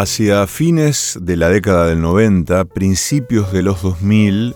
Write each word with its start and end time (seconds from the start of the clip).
Hacia 0.00 0.46
fines 0.46 1.18
de 1.20 1.36
la 1.36 1.48
década 1.48 1.88
del 1.88 2.00
90, 2.00 2.66
principios 2.66 3.52
de 3.52 3.62
los 3.62 3.82
2000, 3.82 4.54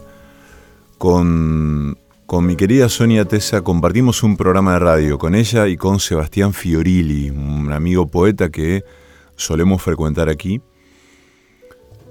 con, 0.98 1.98
con 2.26 2.46
mi 2.46 2.54
querida 2.54 2.88
Sonia 2.88 3.24
Tesa 3.24 3.62
compartimos 3.62 4.22
un 4.22 4.36
programa 4.36 4.74
de 4.74 4.78
radio 4.78 5.18
con 5.18 5.34
ella 5.34 5.66
y 5.66 5.76
con 5.76 5.98
Sebastián 5.98 6.52
Fiorilli, 6.52 7.30
un 7.30 7.72
amigo 7.72 8.06
poeta 8.06 8.50
que 8.50 8.84
solemos 9.34 9.82
frecuentar 9.82 10.28
aquí, 10.28 10.60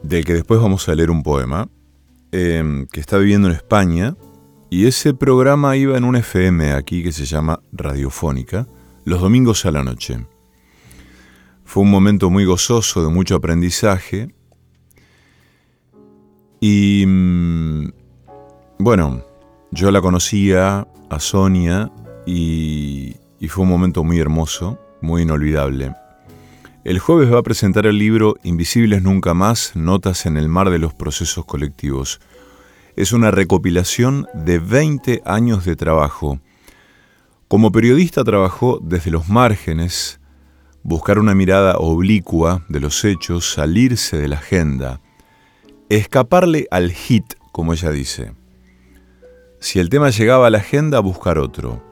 del 0.03 0.25
que 0.25 0.33
después 0.33 0.59
vamos 0.59 0.89
a 0.89 0.95
leer 0.95 1.09
un 1.09 1.23
poema, 1.23 1.69
em, 2.33 2.85
que 2.87 2.99
está 2.99 3.17
viviendo 3.17 3.47
en 3.47 3.53
España, 3.53 4.17
y 4.69 4.87
ese 4.87 5.13
programa 5.13 5.77
iba 5.77 5.97
en 5.97 6.03
un 6.03 6.17
FM 6.17 6.73
aquí 6.73 7.01
que 7.01 7.13
se 7.13 7.23
llama 7.23 7.61
Radiofónica, 7.71 8.67
los 9.05 9.21
domingos 9.21 9.65
a 9.65 9.71
la 9.71 9.85
noche. 9.85 10.19
Fue 11.71 11.83
un 11.83 11.89
momento 11.89 12.29
muy 12.29 12.43
gozoso, 12.43 13.01
de 13.01 13.07
mucho 13.07 13.33
aprendizaje. 13.33 14.35
Y 16.59 17.05
mm, 17.07 17.93
bueno, 18.77 19.23
yo 19.71 19.89
la 19.89 20.01
conocía 20.01 20.85
a 21.09 21.19
Sonia 21.21 21.89
y, 22.25 23.15
y, 23.39 23.47
fue 23.47 23.63
un 23.63 23.69
momento 23.69 24.03
muy 24.03 24.19
hermoso, 24.19 24.79
muy 24.99 25.21
inolvidable. 25.21 25.95
El 26.83 26.99
jueves 26.99 27.33
va 27.33 27.39
a 27.39 27.43
presentar 27.43 27.85
el 27.85 27.97
libro 27.97 28.35
Invisibles 28.43 29.01
Nunca 29.01 29.33
Más, 29.33 29.71
Notas 29.73 30.25
en 30.25 30.35
el 30.35 30.49
Mar 30.49 30.71
de 30.71 30.79
los 30.79 30.93
Procesos 30.93 31.45
Colectivos. 31.45 32.19
Es 32.97 33.13
una 33.13 33.31
recopilación 33.31 34.27
de 34.33 34.59
20 34.59 35.21
años 35.23 35.63
de 35.63 35.77
trabajo. 35.77 36.41
Como 37.47 37.71
periodista 37.71 38.25
trabajó 38.25 38.81
desde 38.83 39.09
los 39.09 39.29
márgenes, 39.29 40.20
buscar 40.83 41.19
una 41.19 41.35
mirada 41.35 41.77
oblicua 41.77 42.65
de 42.69 42.79
los 42.79 43.03
hechos, 43.05 43.53
salirse 43.53 44.17
de 44.17 44.27
la 44.27 44.37
agenda, 44.37 45.01
escaparle 45.89 46.67
al 46.71 46.91
hit, 46.91 47.33
como 47.51 47.73
ella 47.73 47.91
dice. 47.91 48.33
Si 49.59 49.79
el 49.79 49.89
tema 49.89 50.09
llegaba 50.09 50.47
a 50.47 50.49
la 50.49 50.57
agenda, 50.57 50.99
buscar 50.99 51.37
otro, 51.37 51.83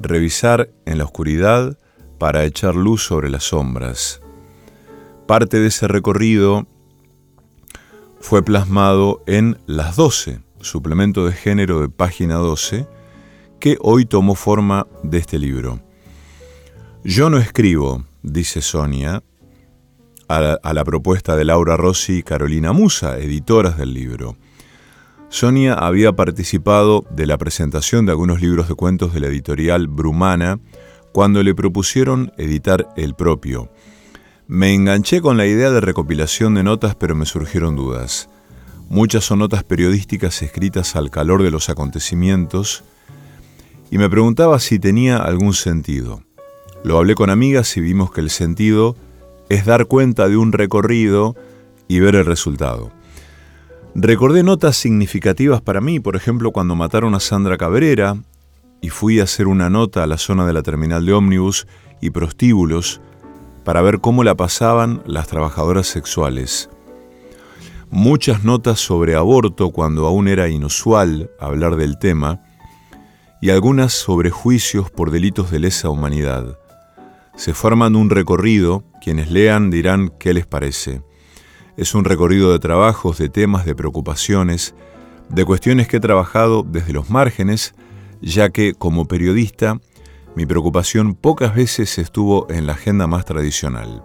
revisar 0.00 0.70
en 0.86 0.98
la 0.98 1.04
oscuridad 1.04 1.78
para 2.18 2.44
echar 2.44 2.74
luz 2.74 3.04
sobre 3.04 3.30
las 3.30 3.44
sombras. 3.44 4.20
Parte 5.26 5.60
de 5.60 5.68
ese 5.68 5.88
recorrido 5.88 6.66
fue 8.20 8.42
plasmado 8.42 9.22
en 9.26 9.58
Las 9.66 9.96
12, 9.96 10.40
suplemento 10.60 11.26
de 11.26 11.32
género 11.32 11.80
de 11.80 11.88
página 11.88 12.36
12, 12.36 12.86
que 13.60 13.76
hoy 13.80 14.06
tomó 14.06 14.34
forma 14.34 14.86
de 15.02 15.18
este 15.18 15.38
libro. 15.38 15.80
Yo 17.04 17.30
no 17.30 17.38
escribo, 17.38 18.04
dice 18.32 18.62
Sonia, 18.62 19.22
a 20.28 20.72
la, 20.74 20.84
propuesta 20.84 21.36
de 21.36 21.44
Laura 21.44 21.76
Rossi 21.76 22.18
y 22.18 22.22
Carolina 22.22 22.72
Musa, 22.72 23.18
editoras 23.18 23.78
del 23.78 23.94
libro. 23.94 24.36
Sonia 25.30 25.74
había 25.74 26.12
participado 26.12 27.04
de 27.10 27.26
la 27.26 27.38
presentación 27.38 28.04
de 28.04 28.12
algunos 28.12 28.40
libros 28.40 28.68
de 28.68 28.74
cuentos 28.74 29.14
de 29.14 29.20
la 29.20 29.28
editorial 29.28 29.88
Brumana 29.88 30.60
cuando 31.12 31.42
le 31.42 31.54
propusieron 31.54 32.32
editar 32.36 32.88
el 32.96 33.14
propio. 33.14 33.70
Me 34.46 34.74
enganché 34.74 35.20
con 35.20 35.36
la 35.36 35.46
idea 35.46 35.70
de 35.70 35.80
recopilación 35.80 36.54
de 36.54 36.62
notas, 36.62 36.94
pero 36.94 37.14
me 37.14 37.26
surgieron 37.26 37.76
dudas. 37.76 38.28
Muchas 38.88 39.24
son 39.24 39.40
notas 39.40 39.64
periodísticas 39.64 40.42
escritas 40.42 40.96
al 40.96 41.10
calor 41.10 41.42
de 41.42 41.50
los 41.50 41.68
acontecimientos, 41.68 42.84
y 43.90 43.96
me 43.96 44.10
preguntaba 44.10 44.58
si 44.58 44.78
tenía 44.78 45.18
algún 45.18 45.54
sentido. 45.54 46.22
Lo 46.84 46.96
hablé 46.96 47.14
con 47.14 47.28
amigas 47.28 47.76
y 47.76 47.80
vimos 47.80 48.12
que 48.12 48.20
el 48.20 48.30
sentido 48.30 48.96
es 49.48 49.64
dar 49.64 49.86
cuenta 49.86 50.28
de 50.28 50.36
un 50.36 50.52
recorrido 50.52 51.34
y 51.88 52.00
ver 52.00 52.14
el 52.14 52.24
resultado. 52.24 52.92
Recordé 53.94 54.42
notas 54.44 54.76
significativas 54.76 55.60
para 55.60 55.80
mí, 55.80 55.98
por 55.98 56.14
ejemplo, 56.14 56.52
cuando 56.52 56.76
mataron 56.76 57.14
a 57.14 57.20
Sandra 57.20 57.56
Cabrera 57.58 58.16
y 58.80 58.90
fui 58.90 59.18
a 59.18 59.24
hacer 59.24 59.48
una 59.48 59.70
nota 59.70 60.04
a 60.04 60.06
la 60.06 60.18
zona 60.18 60.46
de 60.46 60.52
la 60.52 60.62
terminal 60.62 61.04
de 61.04 61.14
ómnibus 61.14 61.66
y 62.00 62.10
prostíbulos 62.10 63.00
para 63.64 63.82
ver 63.82 63.98
cómo 64.00 64.22
la 64.22 64.36
pasaban 64.36 65.02
las 65.04 65.26
trabajadoras 65.26 65.88
sexuales. 65.88 66.70
Muchas 67.90 68.44
notas 68.44 68.78
sobre 68.78 69.16
aborto 69.16 69.70
cuando 69.70 70.06
aún 70.06 70.28
era 70.28 70.48
inusual 70.48 71.30
hablar 71.40 71.74
del 71.76 71.98
tema 71.98 72.40
y 73.40 73.50
algunas 73.50 73.92
sobre 73.92 74.30
juicios 74.30 74.90
por 74.90 75.10
delitos 75.10 75.50
de 75.50 75.58
lesa 75.58 75.88
humanidad 75.88 76.56
se 77.38 77.54
forman 77.54 77.94
un 77.94 78.10
recorrido, 78.10 78.82
quienes 79.00 79.30
lean 79.30 79.70
dirán 79.70 80.12
qué 80.18 80.34
les 80.34 80.44
parece. 80.44 81.02
Es 81.76 81.94
un 81.94 82.04
recorrido 82.04 82.50
de 82.50 82.58
trabajos, 82.58 83.16
de 83.16 83.28
temas, 83.28 83.64
de 83.64 83.76
preocupaciones, 83.76 84.74
de 85.28 85.44
cuestiones 85.44 85.86
que 85.86 85.98
he 85.98 86.00
trabajado 86.00 86.64
desde 86.64 86.92
los 86.92 87.10
márgenes, 87.10 87.76
ya 88.20 88.50
que 88.50 88.74
como 88.74 89.06
periodista 89.06 89.78
mi 90.34 90.46
preocupación 90.46 91.14
pocas 91.14 91.54
veces 91.54 91.98
estuvo 91.98 92.50
en 92.50 92.66
la 92.66 92.72
agenda 92.72 93.06
más 93.06 93.24
tradicional. 93.24 94.02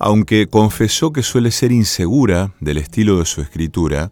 Aunque 0.00 0.48
confesó 0.48 1.12
que 1.12 1.22
suele 1.22 1.52
ser 1.52 1.70
insegura 1.70 2.54
del 2.58 2.78
estilo 2.78 3.20
de 3.20 3.24
su 3.24 3.40
escritura, 3.40 4.10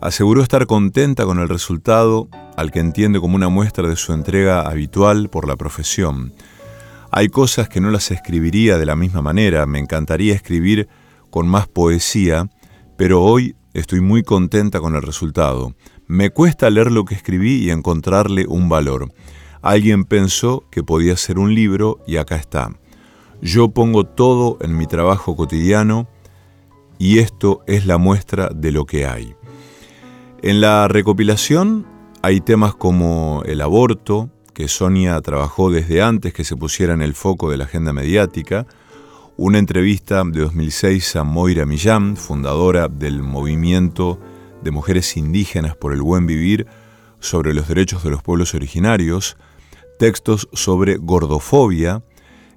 aseguró 0.00 0.42
estar 0.42 0.66
contenta 0.66 1.24
con 1.24 1.38
el 1.38 1.48
resultado 1.48 2.28
al 2.56 2.70
que 2.70 2.80
entiende 2.80 3.20
como 3.20 3.36
una 3.36 3.48
muestra 3.48 3.88
de 3.88 3.96
su 3.96 4.12
entrega 4.12 4.62
habitual 4.62 5.28
por 5.28 5.46
la 5.46 5.56
profesión. 5.56 6.32
Hay 7.10 7.28
cosas 7.28 7.68
que 7.68 7.80
no 7.80 7.90
las 7.90 8.10
escribiría 8.10 8.78
de 8.78 8.86
la 8.86 8.96
misma 8.96 9.22
manera, 9.22 9.66
me 9.66 9.78
encantaría 9.78 10.34
escribir 10.34 10.88
con 11.30 11.46
más 11.46 11.68
poesía, 11.68 12.48
pero 12.96 13.22
hoy 13.22 13.56
estoy 13.74 14.00
muy 14.00 14.22
contenta 14.22 14.80
con 14.80 14.94
el 14.94 15.02
resultado. 15.02 15.74
Me 16.06 16.30
cuesta 16.30 16.70
leer 16.70 16.90
lo 16.90 17.04
que 17.04 17.14
escribí 17.14 17.64
y 17.64 17.70
encontrarle 17.70 18.46
un 18.46 18.68
valor. 18.68 19.12
Alguien 19.62 20.04
pensó 20.04 20.64
que 20.70 20.82
podía 20.82 21.16
ser 21.16 21.38
un 21.38 21.54
libro 21.54 22.00
y 22.06 22.16
acá 22.16 22.36
está. 22.36 22.72
Yo 23.40 23.68
pongo 23.68 24.04
todo 24.04 24.58
en 24.60 24.76
mi 24.76 24.86
trabajo 24.86 25.36
cotidiano 25.36 26.08
y 26.98 27.18
esto 27.18 27.62
es 27.66 27.86
la 27.86 27.98
muestra 27.98 28.48
de 28.54 28.72
lo 28.72 28.86
que 28.86 29.06
hay. 29.06 29.34
En 30.42 30.60
la 30.60 30.88
recopilación 30.88 31.86
hay 32.22 32.40
temas 32.40 32.74
como 32.74 33.42
el 33.46 33.60
aborto, 33.60 34.30
que 34.54 34.68
Sonia 34.68 35.20
trabajó 35.20 35.70
desde 35.70 36.02
antes 36.02 36.32
que 36.32 36.44
se 36.44 36.56
pusiera 36.56 36.94
en 36.94 37.02
el 37.02 37.14
foco 37.14 37.50
de 37.50 37.56
la 37.56 37.64
agenda 37.64 37.92
mediática, 37.92 38.66
una 39.36 39.58
entrevista 39.58 40.22
de 40.24 40.40
2006 40.40 41.16
a 41.16 41.24
Moira 41.24 41.66
Millán, 41.66 42.16
fundadora 42.16 42.86
del 42.86 43.24
movimiento 43.24 44.20
de 44.62 44.70
mujeres 44.70 45.16
indígenas 45.16 45.74
por 45.74 45.92
el 45.92 46.00
buen 46.00 46.26
vivir 46.26 46.68
sobre 47.18 47.54
los 47.54 47.66
derechos 47.66 48.04
de 48.04 48.10
los 48.10 48.22
pueblos 48.22 48.54
originarios, 48.54 49.36
textos 49.98 50.48
sobre 50.52 50.98
gordofobia, 50.98 52.04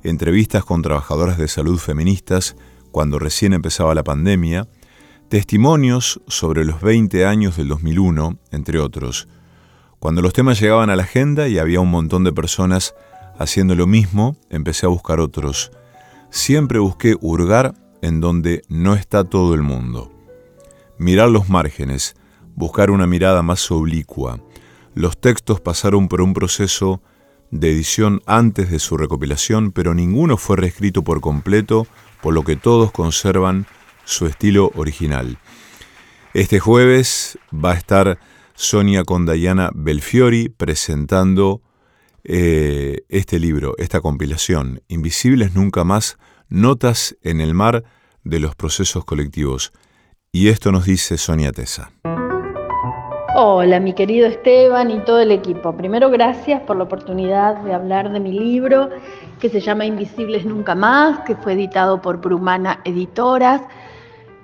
entrevistas 0.04 0.64
con 0.64 0.84
trabajadoras 0.84 1.39
de 1.39 1.48
salud 1.48 1.80
feministas 1.80 2.56
cuando 2.92 3.18
recién 3.18 3.54
empezaba 3.54 3.95
la 3.95 4.04
pandemia, 4.04 4.68
testimonios 5.28 6.22
sobre 6.28 6.66
los 6.66 6.81
20 6.81 7.25
años 7.25 7.57
del 7.57 7.69
2001, 7.69 8.38
entre 8.51 8.80
otros. 8.80 9.28
Cuando 10.06 10.22
los 10.22 10.34
temas 10.34 10.60
llegaban 10.60 10.92
a 10.92 10.96
la 10.96 11.02
agenda 11.02 11.48
y 11.48 11.57
había 11.57 11.80
un 11.80 11.90
montón 11.90 12.24
de 12.24 12.31
personas 12.31 12.94
haciendo 13.40 13.74
lo 13.74 13.88
mismo, 13.88 14.38
empecé 14.52 14.86
a 14.86 14.90
buscar 14.90 15.19
otros. 15.19 15.72
Siempre 16.30 16.78
busqué 16.78 17.16
hurgar 17.19 17.74
en 18.04 18.22
donde 18.22 18.62
no 18.69 18.94
está 18.94 19.24
todo 19.24 19.56
el 19.56 19.63
mundo. 19.63 20.12
Mirar 21.00 21.30
los 21.30 21.50
márgenes, 21.50 22.16
buscar 22.54 22.92
una 22.92 23.07
mirada 23.07 23.42
más 23.42 23.72
oblicua. 23.72 24.40
Los 24.94 25.18
textos 25.18 25.60
pasaron 25.60 26.08
por 26.08 26.22
un 26.22 26.36
proceso 26.36 27.01
de 27.50 27.72
edición 27.72 28.22
antes 28.28 28.69
de 28.69 28.78
su 28.78 28.98
recopilación, 28.98 29.72
pero 29.72 29.96
ninguno 29.96 30.38
fue 30.38 30.58
reescrito 30.58 31.04
por 31.04 31.19
completo, 31.19 31.88
por 32.22 32.36
lo 32.36 32.44
que 32.44 32.56
todos 32.56 32.92
conservan 32.92 33.66
su 34.04 34.28
estilo 34.28 34.72
original. 34.75 35.40
Este 36.36 36.60
jueves 36.60 37.40
va 37.51 37.72
a 37.72 37.75
estar 37.75 38.19
Sonia 38.56 39.04
con 39.04 39.25
Diana 39.25 39.69
Belfiori 39.75 40.48
presentando 40.48 41.62
eh, 42.24 43.04
este 43.10 43.38
libro, 43.38 43.75
esta 43.78 44.00
compilación, 44.00 44.81
Invisibles 44.88 45.54
Nunca 45.54 45.84
Más, 45.84 46.18
Notas 46.48 47.18
en 47.22 47.42
el 47.42 47.54
Mar 47.54 47.84
de 48.24 48.40
los 48.40 48.56
Procesos 48.56 49.04
Colectivos. 49.04 49.74
Y 50.31 50.48
esto 50.48 50.72
nos 50.72 50.86
dice 50.86 51.18
Sonia 51.18 51.52
Tesa. 51.52 51.92
Hola, 53.36 53.81
mi 53.81 53.94
querido 53.94 54.25
Esteban 54.28 54.90
y 54.90 55.00
todo 55.00 55.19
el 55.19 55.31
equipo. 55.31 55.75
Primero, 55.75 56.10
gracias 56.10 56.62
por 56.62 56.78
la 56.78 56.86
oportunidad 56.86 57.58
de 57.63 57.74
hablar 57.74 58.10
de 58.13 58.22
mi 58.22 58.31
libro 58.31 58.90
que 59.42 59.50
se 59.50 59.60
llama 59.60 59.86
Invisibles 59.86 60.46
Nunca 60.46 60.75
Más, 60.75 61.19
que 61.28 61.36
fue 61.36 61.54
editado 61.54 62.01
por 62.01 62.22
Brumana 62.22 62.80
Editoras 62.86 63.62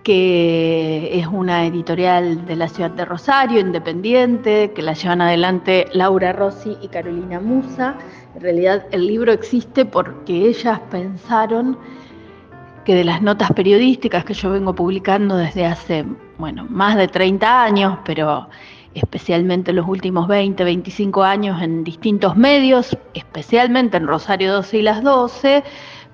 que 0.04 1.20
es 1.20 1.28
una 1.28 1.66
editorial 1.66 2.46
de 2.46 2.56
la 2.56 2.68
ciudad 2.68 2.92
de 2.92 3.06
Rosario, 3.06 3.60
independiente, 3.60 4.72
que 4.74 4.82
la 4.82 4.94
llevan 4.94 5.22
adelante 5.22 5.86
Laura 5.94 6.34
Rossi 6.34 6.78
y 6.82 6.88
Carolina 6.88 7.40
Musa. 7.40 7.96
En 8.36 8.42
realidad 8.42 8.86
el 8.92 9.06
libro 9.06 9.32
existe 9.32 9.86
porque 9.86 10.48
ellas 10.48 10.80
pensaron 10.90 11.78
que 12.84 12.96
de 12.96 13.04
las 13.04 13.22
notas 13.22 13.52
periodísticas 13.54 14.26
que 14.26 14.34
yo 14.34 14.50
vengo 14.50 14.74
publicando 14.74 15.38
desde 15.38 15.66
hace, 15.66 16.04
bueno, 16.40 16.66
más 16.68 16.96
de 16.98 17.08
30 17.08 17.64
años, 17.64 18.00
pero 18.04 18.50
especialmente 18.96 19.70
en 19.70 19.78
los 19.78 19.88
últimos 19.88 20.28
20, 20.28 20.64
25 20.64 21.24
años 21.24 21.62
en 21.62 21.84
distintos 21.84 22.36
medios, 22.36 22.98
especialmente 23.14 23.98
en 23.98 24.08
Rosario 24.08 24.52
12 24.52 24.80
y 24.80 24.82
las 24.82 25.04
12, 25.04 25.64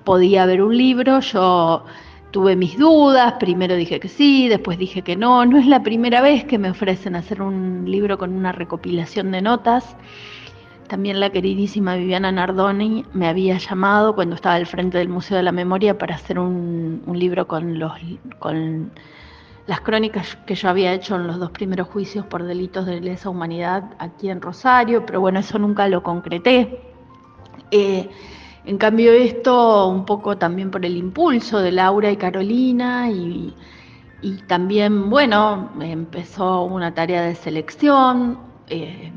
podía 0.04 0.42
haber 0.42 0.62
un 0.62 0.76
libro, 0.76 1.20
yo 1.20 1.84
tuve 2.30 2.56
mis 2.56 2.78
dudas, 2.78 3.34
primero 3.40 3.74
dije 3.74 4.00
que 4.00 4.08
sí, 4.08 4.48
después 4.48 4.78
dije 4.78 5.02
que 5.02 5.16
no, 5.16 5.44
no 5.46 5.58
es 5.58 5.66
la 5.66 5.82
primera 5.82 6.20
vez 6.20 6.44
que 6.44 6.58
me 6.58 6.70
ofrecen 6.70 7.16
hacer 7.16 7.42
un 7.42 7.84
libro 7.86 8.18
con 8.18 8.32
una 8.32 8.52
recopilación 8.52 9.30
de 9.30 9.42
notas. 9.42 9.96
También 10.88 11.20
la 11.20 11.30
queridísima 11.30 11.96
Viviana 11.96 12.32
Nardoni 12.32 13.04
me 13.12 13.28
había 13.28 13.58
llamado 13.58 14.14
cuando 14.14 14.34
estaba 14.34 14.54
al 14.54 14.66
frente 14.66 14.96
del 14.98 15.08
Museo 15.08 15.36
de 15.36 15.42
la 15.42 15.52
Memoria 15.52 15.98
para 15.98 16.14
hacer 16.14 16.38
un, 16.38 17.02
libro 17.14 17.46
con, 17.46 17.78
las 19.66 19.80
crónicas 19.82 20.36
que 20.46 20.54
yo 20.54 20.68
había 20.70 20.94
hecho 20.94 21.16
en 21.16 21.26
los 21.26 21.38
dos 21.38 21.50
primeros 21.50 21.88
juicios 21.88 22.24
por 22.24 22.44
delitos 22.44 22.86
de 22.86 23.02
lesa 23.02 23.28
humanidad 23.28 23.84
aquí 23.98 24.30
en 24.30 24.40
Rosario, 24.40 25.04
pero 25.04 25.20
bueno, 25.20 25.40
eso 25.40 25.58
nunca 25.58 25.88
lo 25.88 26.02
concreté. 26.02 26.80
Eh, 27.70 28.08
en 28.68 28.76
cambio 28.76 29.12
esto, 29.12 29.88
un 29.88 30.04
poco 30.04 30.36
también 30.36 30.70
por 30.70 30.84
el 30.84 30.94
impulso 30.98 31.60
de 31.60 31.72
Laura 31.72 32.10
y 32.10 32.18
Carolina 32.18 33.10
y, 33.10 33.54
también, 34.46 35.08
bueno, 35.08 35.70
empezó 35.80 36.64
una 36.64 36.92
tarea 36.92 37.22
de 37.22 37.34
selección. 37.34 38.38
Eh, 38.68 39.10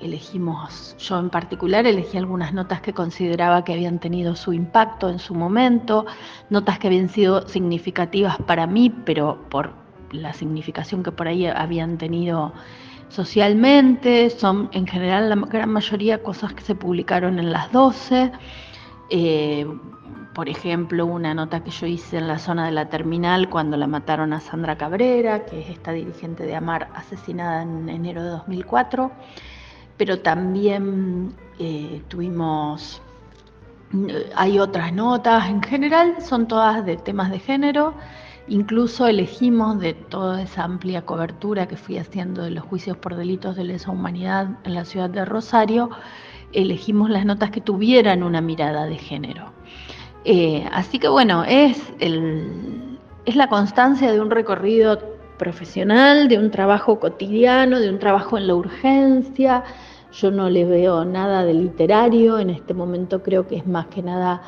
elegimos, 0.00 0.94
yo 0.96 1.18
en 1.18 1.28
particular 1.28 1.88
elegí 1.88 2.18
algunas 2.18 2.54
notas 2.54 2.80
que 2.82 2.92
consideraba 2.92 3.64
que 3.64 3.72
habían 3.72 3.98
tenido 3.98 4.36
su 4.36 4.52
impacto 4.52 5.08
en 5.08 5.18
su 5.18 5.34
momento, 5.34 6.06
notas 6.48 6.78
que 6.78 6.86
habían 6.86 7.08
sido 7.08 7.48
significativas 7.48 8.36
para 8.46 8.68
mí, 8.68 8.90
pero 9.04 9.40
por 9.50 9.72
la 10.12 10.32
significación 10.32 11.02
que 11.02 11.10
por 11.10 11.26
ahí 11.26 11.46
habían 11.46 11.98
tenido 11.98 12.52
socialmente, 13.16 14.30
son 14.30 14.68
en 14.72 14.86
general 14.86 15.30
la 15.30 15.36
gran 15.36 15.70
mayoría 15.70 16.22
cosas 16.22 16.52
que 16.54 16.62
se 16.62 16.74
publicaron 16.74 17.38
en 17.38 17.50
las 17.50 17.72
12. 17.72 18.30
Eh, 19.10 19.66
por 20.34 20.48
ejemplo, 20.48 21.06
una 21.06 21.32
nota 21.32 21.64
que 21.64 21.70
yo 21.70 21.86
hice 21.86 22.18
en 22.18 22.28
la 22.28 22.38
zona 22.38 22.66
de 22.66 22.72
la 22.72 22.90
terminal 22.90 23.48
cuando 23.48 23.76
la 23.76 23.86
mataron 23.86 24.32
a 24.32 24.40
Sandra 24.40 24.76
Cabrera, 24.76 25.46
que 25.46 25.62
es 25.62 25.70
esta 25.70 25.92
dirigente 25.92 26.44
de 26.44 26.54
Amar 26.54 26.88
asesinada 26.94 27.62
en 27.62 27.88
enero 27.88 28.22
de 28.22 28.30
2004 28.30 29.10
pero 29.96 30.20
también 30.20 31.34
eh, 31.58 32.02
tuvimos, 32.08 33.00
eh, 33.94 34.30
hay 34.34 34.58
otras 34.58 34.92
notas, 34.92 35.48
en 35.48 35.62
general 35.62 36.16
son 36.20 36.48
todas 36.48 36.84
de 36.84 36.96
temas 36.96 37.30
de 37.30 37.38
género, 37.38 37.94
incluso 38.48 39.06
elegimos 39.06 39.78
de 39.80 39.94
toda 39.94 40.42
esa 40.42 40.64
amplia 40.64 41.02
cobertura 41.02 41.66
que 41.66 41.76
fui 41.76 41.98
haciendo 41.98 42.42
de 42.42 42.50
los 42.50 42.64
juicios 42.64 42.96
por 42.96 43.16
delitos 43.16 43.56
de 43.56 43.64
lesa 43.64 43.90
humanidad 43.90 44.48
en 44.64 44.74
la 44.74 44.84
ciudad 44.84 45.10
de 45.10 45.24
Rosario, 45.24 45.90
elegimos 46.52 47.10
las 47.10 47.24
notas 47.24 47.50
que 47.50 47.60
tuvieran 47.60 48.22
una 48.22 48.40
mirada 48.40 48.86
de 48.86 48.96
género. 48.96 49.52
Eh, 50.24 50.68
así 50.72 50.98
que 50.98 51.08
bueno, 51.08 51.44
es, 51.44 51.92
es 51.98 53.36
la 53.36 53.48
constancia 53.48 54.12
de 54.12 54.20
un 54.20 54.30
recorrido 54.30 54.98
profesional, 55.38 56.28
de 56.28 56.38
un 56.38 56.50
trabajo 56.50 56.98
cotidiano, 56.98 57.78
de 57.78 57.90
un 57.90 57.98
trabajo 57.98 58.38
en 58.38 58.46
la 58.46 58.54
urgencia. 58.54 59.64
Yo 60.12 60.30
no 60.30 60.48
le 60.48 60.64
veo 60.64 61.04
nada 61.04 61.44
de 61.44 61.54
literario, 61.54 62.38
en 62.38 62.50
este 62.50 62.74
momento 62.74 63.22
creo 63.22 63.46
que 63.46 63.56
es 63.56 63.66
más 63.66 63.86
que 63.86 64.02
nada 64.02 64.42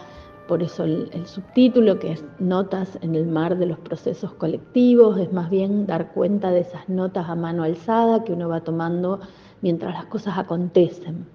por 0.49 0.63
eso 0.63 0.85
el, 0.85 1.27
subtítulo, 1.27 2.01
que 2.01 2.13
es 2.13 2.25
Notas 2.41 2.99
en 3.03 3.15
el 3.15 3.27
mar 3.27 3.59
de 3.59 3.67
los 3.67 3.79
procesos 3.79 4.33
colectivos, 4.33 5.19
es 5.19 5.33
más 5.33 5.51
bien 5.51 5.87
dar 5.87 6.13
cuenta 6.13 6.51
de 6.51 6.61
esas 6.61 6.89
notas 6.89 7.29
a 7.29 7.37
mano 7.37 7.63
alzada 7.63 8.25
que 8.25 8.33
uno 8.33 8.49
va 8.49 8.63
tomando 8.63 9.21
mientras 9.61 9.93
las 9.93 10.07
cosas 10.07 10.39
acontecen. 10.39 11.27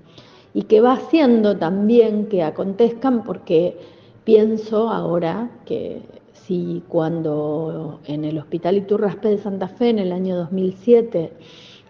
Y 0.54 0.63
que 0.63 0.81
va 0.81 0.94
haciendo 0.94 1.57
también 1.57 2.25
que 2.25 2.44
acontezcan 2.44 3.24
porque 3.24 3.77
pienso 4.24 4.89
ahora 4.89 5.50
que 5.65 6.01
si 6.33 6.83
cuando 6.88 8.00
en 8.06 8.25
el 8.25 8.38
Hospital 8.39 8.77
Iturraspe 8.77 9.30
de 9.30 9.38
Santa 9.38 9.68
Fe 9.68 9.89
en 9.89 10.00
el 10.00 10.12
año 10.12 10.36
2007, 10.36 11.33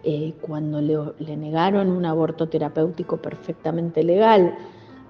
eh, 0.06 0.34
cuando 0.42 0.82
le, 0.82 1.36
negaron 1.38 1.90
un 1.90 2.04
aborto 2.04 2.48
terapéutico 2.48 3.16
perfectamente 3.16 4.02
legal 4.02 4.54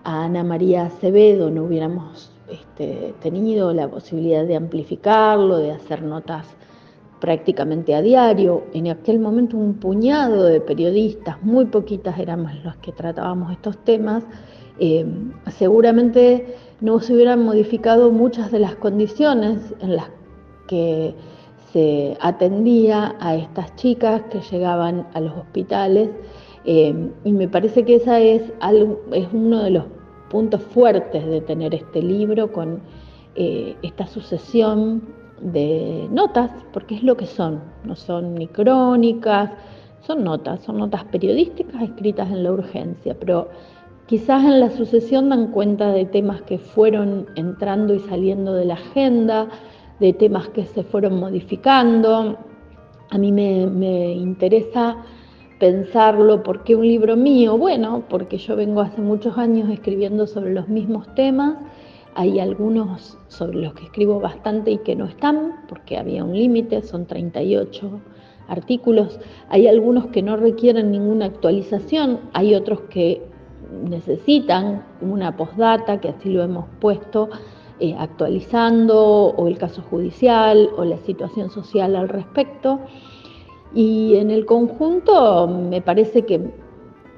a 0.04 0.24
Ana 0.24 0.44
María 0.44 0.86
Acevedo, 0.86 1.50
no 1.50 1.64
hubiéramos 1.64 2.30
este, 2.48 3.14
tenido 3.20 3.72
la 3.72 3.88
posibilidad 3.88 4.44
de 4.44 4.56
amplificarlo, 4.56 5.58
de 5.58 5.72
hacer 5.72 6.02
notas 6.02 6.46
prácticamente 7.20 7.94
a 7.94 8.02
diario. 8.02 8.64
En 8.74 8.88
aquel 8.88 9.18
momento 9.18 9.56
un 9.56 9.74
puñado 9.74 10.44
de 10.44 10.60
periodistas, 10.60 11.42
muy 11.42 11.64
poquitas 11.64 12.18
éramos 12.18 12.52
los 12.62 12.76
que 12.76 12.92
tratábamos 12.92 13.50
estos 13.50 13.78
temas, 13.78 14.24
eh, 14.78 15.06
seguramente 15.56 16.56
no 16.80 17.00
se 17.00 17.14
hubieran 17.14 17.42
modificado 17.42 18.10
muchas 18.10 18.50
de 18.50 18.58
las 18.58 18.74
condiciones 18.74 19.74
en 19.80 19.96
las 19.96 20.10
que 20.66 21.14
se 21.72 22.16
atendía 22.20 23.16
a 23.20 23.36
estas 23.36 23.74
chicas 23.76 24.22
que 24.30 24.40
llegaban 24.40 25.06
a 25.14 25.20
los 25.20 25.36
hospitales 25.36 26.10
eh, 26.64 27.10
y 27.24 27.32
me 27.32 27.48
parece 27.48 27.84
que 27.84 27.96
esa 27.96 28.20
es, 28.20 28.42
es 29.12 29.28
uno 29.32 29.62
de 29.62 29.70
los 29.70 29.84
puntos 30.30 30.62
fuertes 30.62 31.26
de 31.26 31.40
tener 31.40 31.74
este 31.74 32.02
libro 32.02 32.52
con 32.52 32.80
eh, 33.34 33.76
esta 33.82 34.06
sucesión 34.06 35.02
de 35.40 36.08
notas, 36.10 36.50
porque 36.72 36.94
es 36.94 37.02
lo 37.02 37.16
que 37.16 37.26
son, 37.26 37.60
no 37.84 37.96
son 37.96 38.34
ni 38.34 38.46
crónicas, 38.46 39.50
son 40.00 40.24
notas, 40.24 40.62
son 40.62 40.78
notas 40.78 41.04
periodísticas 41.04 41.82
escritas 41.82 42.30
en 42.30 42.44
la 42.44 42.52
urgencia, 42.52 43.16
pero 43.18 43.48
Quizás 44.06 44.44
en 44.44 44.60
la 44.60 44.70
sucesión 44.70 45.30
dan 45.30 45.50
cuenta 45.50 45.90
de 45.90 46.04
temas 46.04 46.42
que 46.42 46.58
fueron 46.58 47.26
entrando 47.36 47.94
y 47.94 48.00
saliendo 48.00 48.52
de 48.52 48.66
la 48.66 48.74
agenda, 48.74 49.48
de 49.98 50.12
temas 50.12 50.48
que 50.50 50.66
se 50.66 50.82
fueron 50.82 51.18
modificando. 51.18 52.36
A 53.10 53.16
mí 53.16 53.32
me, 53.32 54.12
interesa 54.12 54.98
pensarlo, 55.64 56.42
¿por 56.42 56.62
qué 56.62 56.76
un 56.76 56.86
libro 56.86 57.16
mío? 57.16 57.56
Bueno, 57.56 58.04
porque 58.10 58.36
yo 58.36 58.54
vengo 58.54 58.82
hace 58.82 59.00
muchos 59.00 59.38
años 59.38 59.70
escribiendo 59.70 60.26
sobre 60.26 60.52
los 60.52 60.68
mismos 60.68 61.06
temas. 61.14 61.56
Hay 62.14 62.38
algunos 62.38 63.16
sobre 63.28 63.62
los 63.62 63.72
que 63.72 63.84
escribo 63.84 64.20
bastante 64.20 64.72
y 64.72 64.78
que 64.80 64.94
no 64.94 65.06
están, 65.06 65.64
porque 65.66 65.96
había 65.96 66.22
un 66.22 66.36
límite, 66.36 66.82
son 66.82 67.06
38 67.06 67.98
artículos. 68.46 69.18
Hay 69.48 69.66
algunos 69.66 70.08
que 70.08 70.20
no 70.20 70.36
requieren 70.36 70.90
ninguna 70.90 71.24
actualización, 71.24 72.20
hay 72.34 72.54
otros 72.54 72.82
que 72.90 73.22
necesitan 73.88 74.84
una 75.00 75.34
postdata, 75.34 75.98
que 75.98 76.10
así 76.10 76.28
lo 76.28 76.42
hemos 76.42 76.66
puesto, 76.78 77.30
eh, 77.80 77.96
actualizando, 77.98 78.98
o 79.34 79.48
el 79.48 79.56
caso 79.56 79.80
judicial, 79.80 80.68
o 80.76 80.84
la 80.84 80.98
situación 80.98 81.48
social 81.48 81.96
al 81.96 82.10
respecto. 82.10 82.80
Y 83.74 84.16
en 84.16 84.30
el 84.30 84.46
conjunto 84.46 85.48
me 85.48 85.80
parece 85.80 86.22
que 86.22 86.40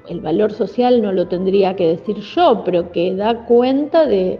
el 0.09 0.21
valor 0.21 0.51
social 0.51 1.01
no 1.01 1.11
lo 1.11 1.27
tendría 1.27 1.75
que 1.75 1.87
decir 1.87 2.17
yo, 2.17 2.63
pero 2.65 2.91
que 2.91 3.13
da 3.15 3.45
cuenta 3.45 4.05
de, 4.05 4.39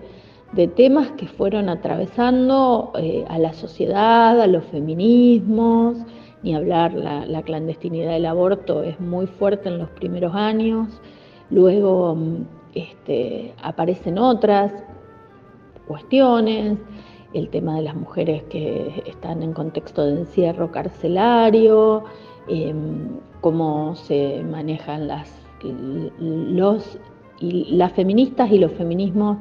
temas 0.75 1.11
que 1.11 1.27
fueron 1.27 1.69
atravesando 1.69 2.91
eh, 2.97 3.25
a 3.27 3.37
la 3.37 3.53
sociedad, 3.53 4.39
a 4.41 4.47
los 4.47 4.63
feminismos, 4.65 5.97
ni 6.41 6.55
hablar, 6.55 6.93
la, 6.93 7.25
la 7.25 7.43
clandestinidad 7.43 8.13
del 8.13 8.25
aborto 8.25 8.81
es 8.81 8.99
muy 8.99 9.27
fuerte 9.27 9.69
en 9.69 9.77
los 9.77 9.89
primeros 9.89 10.33
años, 10.33 11.01
Luego 11.49 12.15
mm, 12.15 12.45
este, 12.73 13.53
aparecen 13.61 14.17
otras 14.17 14.71
cuestiones, 15.87 16.77
el 17.33 17.49
tema 17.49 17.75
de 17.75 17.83
las 17.83 17.95
mujeres 17.95 18.43
que 18.43 19.03
están 19.05 19.43
en 19.43 19.53
contexto 19.53 20.05
de 20.05 20.21
encierro 20.21 20.71
carcelario, 20.71 22.03
em, 22.47 23.19
cómo 23.41 23.95
se 23.95 24.43
manejan 24.43 25.07
las, 25.07 25.31
las 27.41 27.91
feministas 27.93 28.51
y 28.51 28.59
los 28.59 28.71
feminismos 28.71 29.37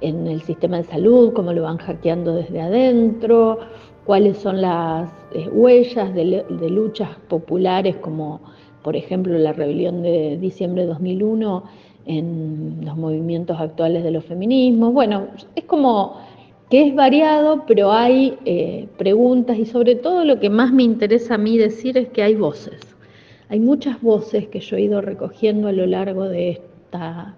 en 0.00 0.26
el 0.26 0.42
sistema 0.42 0.78
de 0.78 0.84
salud, 0.84 1.32
cómo 1.32 1.52
lo 1.52 1.62
van 1.62 1.78
hackeando 1.78 2.34
desde 2.34 2.60
adentro, 2.60 3.58
cuáles 4.04 4.38
son 4.38 4.60
las 4.60 5.10
eh, 5.34 5.48
huellas 5.48 6.12
de, 6.14 6.44
de 6.48 6.70
luchas 6.70 7.10
populares 7.28 7.96
como 7.96 8.40
por 8.82 8.96
ejemplo, 8.96 9.36
la 9.38 9.52
rebelión 9.52 10.02
de 10.02 10.38
diciembre 10.38 10.82
de 10.82 10.88
2001 10.88 11.64
en 12.06 12.80
los 12.82 12.96
movimientos 12.96 13.60
actuales 13.60 14.02
de 14.02 14.10
los 14.10 14.24
feminismos. 14.24 14.92
Bueno, 14.92 15.26
es 15.54 15.64
como 15.64 16.16
que 16.70 16.86
es 16.86 16.94
variado, 16.94 17.64
pero 17.66 17.92
hay 17.92 18.38
eh, 18.44 18.86
preguntas 18.96 19.58
y 19.58 19.66
sobre 19.66 19.96
todo 19.96 20.24
lo 20.24 20.38
que 20.38 20.48
más 20.48 20.72
me 20.72 20.84
interesa 20.84 21.34
a 21.34 21.38
mí 21.38 21.58
decir 21.58 21.98
es 21.98 22.08
que 22.08 22.22
hay 22.22 22.36
voces. 22.36 22.80
Hay 23.48 23.58
muchas 23.58 24.00
voces 24.00 24.46
que 24.46 24.60
yo 24.60 24.76
he 24.76 24.82
ido 24.82 25.00
recogiendo 25.00 25.66
a 25.66 25.72
lo 25.72 25.84
largo 25.86 26.28
de 26.28 26.50
esta 26.50 27.34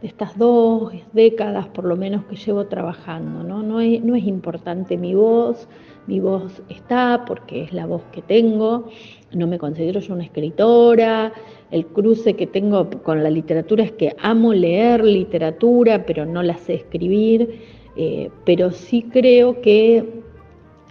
de 0.00 0.08
estas 0.08 0.36
dos 0.38 0.92
décadas 1.12 1.68
por 1.68 1.84
lo 1.84 1.96
menos 1.96 2.24
que 2.24 2.36
llevo 2.36 2.66
trabajando. 2.66 3.42
¿no? 3.42 3.62
No, 3.62 3.80
es, 3.80 4.02
no 4.02 4.14
es 4.14 4.24
importante 4.24 4.96
mi 4.96 5.14
voz, 5.14 5.68
mi 6.06 6.20
voz 6.20 6.62
está 6.68 7.24
porque 7.26 7.64
es 7.64 7.72
la 7.72 7.86
voz 7.86 8.02
que 8.12 8.22
tengo, 8.22 8.88
no 9.32 9.46
me 9.46 9.58
considero 9.58 10.00
yo 10.00 10.14
una 10.14 10.24
escritora, 10.24 11.32
el 11.70 11.86
cruce 11.86 12.34
que 12.34 12.46
tengo 12.46 12.88
con 13.02 13.22
la 13.22 13.30
literatura 13.30 13.84
es 13.84 13.92
que 13.92 14.16
amo 14.20 14.52
leer 14.54 15.04
literatura, 15.04 16.04
pero 16.06 16.24
no 16.24 16.42
la 16.42 16.56
sé 16.56 16.74
escribir, 16.74 17.79
eh, 18.02 18.30
pero 18.46 18.70
sí 18.70 19.02
creo 19.12 19.60
que 19.60 20.22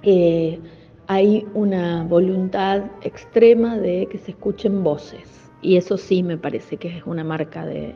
eh, 0.03 0.59
hay 1.07 1.43
una 1.55 2.03
voluntad 2.03 2.83
extrema 3.01 3.79
de 3.79 4.05
que 4.11 4.19
se 4.19 4.29
escuchen 4.29 4.83
voces, 4.83 5.49
y 5.63 5.77
eso 5.77 5.97
sí 5.97 6.21
me 6.21 6.37
parece 6.37 6.77
que 6.77 6.97
es 6.97 7.03
una 7.07 7.23
marca 7.23 7.65
de, 7.65 7.95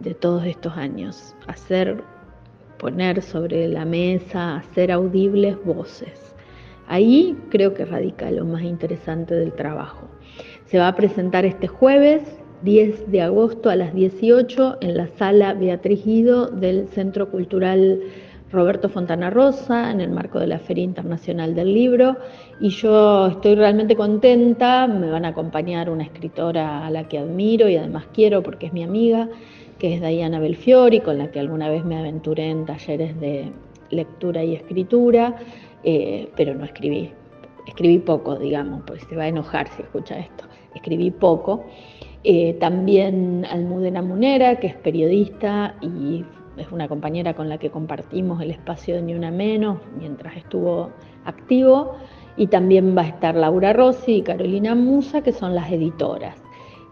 de 0.00 0.12
todos 0.12 0.44
estos 0.44 0.76
años, 0.76 1.34
hacer, 1.46 2.04
poner 2.76 3.22
sobre 3.22 3.66
la 3.68 3.86
mesa, 3.86 4.56
hacer 4.56 4.92
audibles 4.92 5.56
voces. 5.64 6.34
Ahí 6.88 7.34
creo 7.48 7.72
que 7.72 7.86
radica 7.86 8.30
lo 8.30 8.44
más 8.44 8.64
interesante 8.64 9.34
del 9.34 9.54
trabajo. 9.54 10.08
Se 10.66 10.76
va 10.76 10.88
a 10.88 10.94
presentar 10.94 11.46
este 11.46 11.68
jueves 11.68 12.22
10 12.62 13.10
de 13.10 13.22
agosto 13.22 13.70
a 13.70 13.76
las 13.76 13.94
18 13.94 14.78
en 14.80 14.96
la 14.96 15.08
sala 15.16 15.54
Beatriz 15.54 16.04
Guido 16.04 16.46
del 16.48 16.88
Centro 16.88 17.30
Cultural 17.30 18.00
Roberto 18.52 18.88
Fontana 18.88 19.30
Rosa 19.30 19.90
en 19.90 20.00
el 20.00 20.10
marco 20.10 20.38
de 20.38 20.46
la 20.46 20.58
Feria 20.58 20.84
Internacional 20.84 21.54
del 21.54 21.72
Libro 21.72 22.16
y 22.60 22.68
yo 22.70 23.28
estoy 23.28 23.54
realmente 23.54 23.96
contenta, 23.96 24.86
me 24.86 25.10
van 25.10 25.24
a 25.24 25.28
acompañar 25.28 25.88
una 25.88 26.04
escritora 26.04 26.86
a 26.86 26.90
la 26.90 27.08
que 27.08 27.18
admiro 27.18 27.68
y 27.68 27.76
además 27.76 28.06
quiero 28.12 28.42
porque 28.42 28.66
es 28.66 28.72
mi 28.72 28.82
amiga, 28.82 29.28
que 29.78 29.94
es 29.94 30.02
Diana 30.02 30.40
Belfiori, 30.40 31.00
con 31.00 31.16
la 31.16 31.30
que 31.30 31.40
alguna 31.40 31.70
vez 31.70 31.84
me 31.84 31.96
aventuré 31.96 32.50
en 32.50 32.66
talleres 32.66 33.18
de 33.20 33.52
lectura 33.90 34.44
y 34.44 34.54
escritura, 34.54 35.36
eh, 35.82 36.28
pero 36.36 36.54
no 36.54 36.64
escribí. 36.64 37.10
Escribí 37.66 37.98
poco, 37.98 38.36
digamos, 38.36 38.82
pues 38.86 39.02
se 39.08 39.16
va 39.16 39.24
a 39.24 39.28
enojar 39.28 39.68
si 39.68 39.82
escucha 39.82 40.18
esto. 40.18 40.44
Escribí 40.74 41.10
poco. 41.10 41.64
Eh, 42.22 42.54
también 42.60 43.46
Almudena 43.50 44.02
Munera, 44.02 44.56
que 44.56 44.66
es 44.66 44.74
periodista 44.76 45.74
y 45.80 46.24
es 46.56 46.70
una 46.70 46.88
compañera 46.88 47.34
con 47.34 47.48
la 47.48 47.58
que 47.58 47.70
compartimos 47.70 48.42
el 48.42 48.50
espacio 48.50 48.96
de 48.96 49.02
Ni 49.02 49.14
Una 49.14 49.30
Menos 49.30 49.78
mientras 49.98 50.36
estuvo 50.36 50.90
activo. 51.24 51.96
Y 52.36 52.46
también 52.46 52.96
va 52.96 53.02
a 53.02 53.08
estar 53.08 53.34
Laura 53.34 53.72
Rossi 53.72 54.16
y 54.16 54.22
Carolina 54.22 54.74
Musa, 54.74 55.22
que 55.22 55.32
son 55.32 55.54
las 55.54 55.70
editoras. 55.70 56.36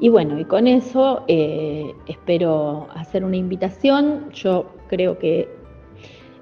Y 0.00 0.08
bueno, 0.08 0.38
y 0.38 0.44
con 0.44 0.66
eso 0.66 1.24
eh, 1.28 1.94
espero 2.06 2.86
hacer 2.94 3.24
una 3.24 3.36
invitación. 3.36 4.30
Yo 4.32 4.66
creo 4.88 5.18
que 5.18 5.48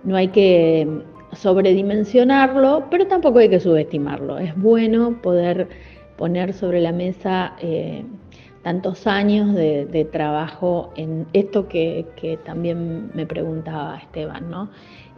no 0.05 0.17
hay 0.17 0.29
que 0.29 0.87
sobredimensionarlo, 1.33 2.85
pero 2.91 3.07
tampoco 3.07 3.39
hay 3.39 3.49
que 3.49 3.61
subestimarlo. 3.61 4.39
Es 4.39 4.57
bueno 4.57 5.21
poder 5.23 5.69
poner 6.17 6.53
sobre 6.53 6.81
la 6.81 6.93
mesa 6.93 7.57
eh, 7.61 8.05
tantos 8.67 9.07
años 9.07 9.55
de, 9.55 10.09
trabajo 10.11 10.91
en 10.97 11.29
esto 11.35 11.69
que, 11.69 12.05
también 12.45 13.13
me 13.15 13.25
preguntaba 13.25 13.97
Esteban, 13.97 14.51
¿no? 14.51 14.71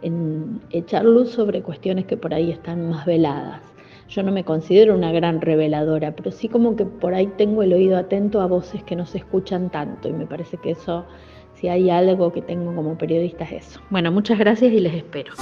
en 0.03 0.61
echar 0.69 1.03
luz 1.03 1.31
sobre 1.31 1.63
cuestiones 1.63 2.05
que 2.05 2.15
por 2.15 2.31
ahí 2.31 2.51
están 2.51 2.91
más 2.91 3.07
veladas. 3.07 3.63
Yo 4.07 4.21
no 4.21 4.31
me 4.31 4.43
considero 4.43 4.93
una 4.93 5.11
gran 5.11 5.41
reveladora, 5.41 6.11
pero 6.11 6.29
sí 6.29 6.47
como 6.47 6.75
que 6.75 6.85
por 6.85 7.15
ahí 7.15 7.25
tengo 7.39 7.63
el 7.63 7.73
oído 7.73 7.97
atento 7.97 8.39
a 8.39 8.45
voces 8.45 8.83
que 8.83 8.95
no 8.95 9.07
se 9.07 9.17
escuchan 9.17 9.71
tanto 9.71 10.07
y 10.07 10.13
me 10.13 10.27
parece 10.27 10.57
que 10.57 10.69
eso, 10.69 11.07
si 11.55 11.69
hay 11.69 11.89
algo 11.89 12.31
que 12.31 12.43
tengo 12.43 12.75
como 12.75 12.99
periodista 12.99 13.45
es 13.45 13.65
eso. 13.65 13.81
Bueno, 13.89 14.11
muchas 14.11 14.37
gracias 14.37 14.71
y 14.71 14.79
les 14.79 14.93
espero. 14.93 15.33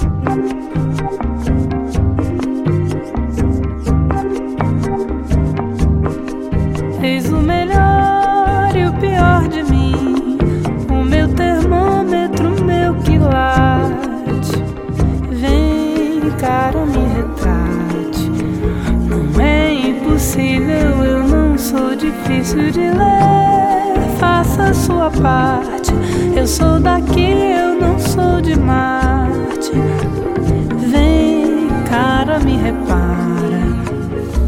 Difícil 22.48 22.70
de 22.70 22.80
ler. 22.80 24.18
Faça 24.18 24.64
a 24.64 24.74
sua 24.74 25.10
parte. 25.10 25.92
Eu 26.34 26.46
sou 26.46 26.78
daqui, 26.80 27.30
eu 27.30 27.74
não 27.80 27.98
sou 27.98 28.40
de 28.40 28.58
Marte. 28.58 29.72
Vem, 30.90 31.68
cara, 31.88 32.38
me 32.40 32.56
repara. 32.56 33.58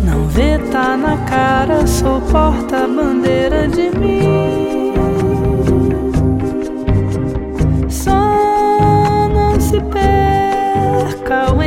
Não 0.04 0.26
vê, 0.28 0.58
tá 0.70 0.96
na 0.96 1.16
cara. 1.28 1.86
Sou 1.86 2.20
porta-bandeira 2.20 3.68
de 3.68 3.90
mim. 3.98 4.92
Não 9.32 9.60
se 9.60 9.80
perca 9.80 11.46
ao 11.48 11.62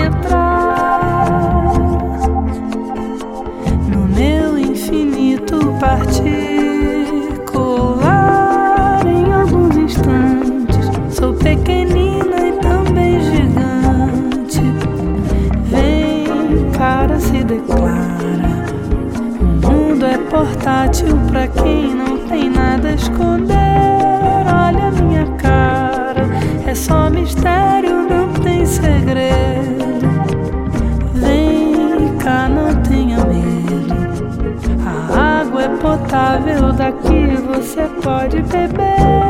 portátil 20.34 21.16
pra 21.30 21.48
quem 21.48 21.94
não 21.94 22.18
tem 22.28 22.50
nada 22.50 22.90
a 22.90 22.96
esconder. 22.96 23.56
Olha 24.48 24.90
minha 25.04 25.28
cara, 25.38 26.26
é 26.66 26.74
só 26.74 27.08
mistério, 27.08 28.10
não 28.10 28.34
tem 28.42 28.66
segredo. 28.66 30.02
Vem 31.14 32.18
cá, 32.18 32.50
não 32.50 32.74
tenha 32.82 33.24
medo. 33.26 33.94
A 34.84 35.42
água 35.42 35.66
é 35.66 35.70
potável, 35.70 36.74
daqui 36.74 37.38
você 37.48 37.84
pode 38.02 38.42
beber. 38.42 39.23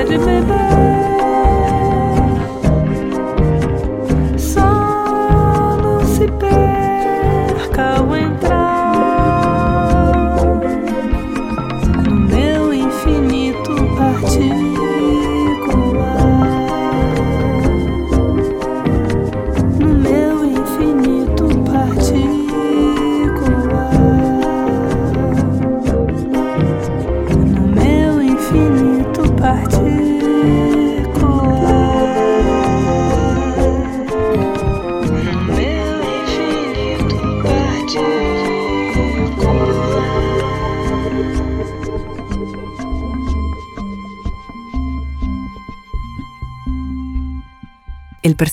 I 0.00 0.04
did 0.04 0.89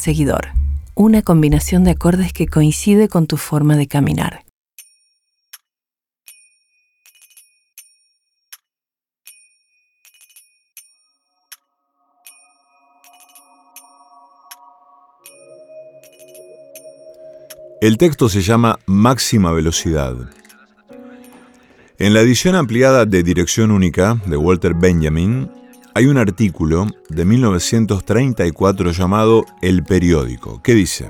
El 0.08 0.14
perseguidor, 0.14 0.48
una 0.96 1.22
combinación 1.22 1.84
de 1.84 1.92
acordes 1.92 2.32
que 2.32 2.48
coincide 2.48 3.10
con 3.10 3.28
tu 3.28 3.36
forma 3.36 3.76
de 3.76 3.88
caminar. 3.88 4.46
El 17.82 17.98
texto 17.98 18.30
se 18.30 18.42
llama 18.42 18.80
Máxima 18.86 19.52
Velocidad. 19.52 20.16
En 22.00 22.14
la 22.14 22.22
edición 22.22 22.56
ampliada 22.56 23.06
de 23.06 23.24
Dirección 23.24 23.72
Única 23.72 24.22
de 24.26 24.38
Walter 24.38 24.74
Benjamin, 24.74 25.52
hay 25.98 26.06
un 26.06 26.20
artículo 26.20 26.86
de 27.10 27.26
1934 27.26 28.92
llamado 28.92 29.46
El 29.64 29.84
periódico, 29.84 30.62
que 30.62 30.76
dice, 30.76 31.10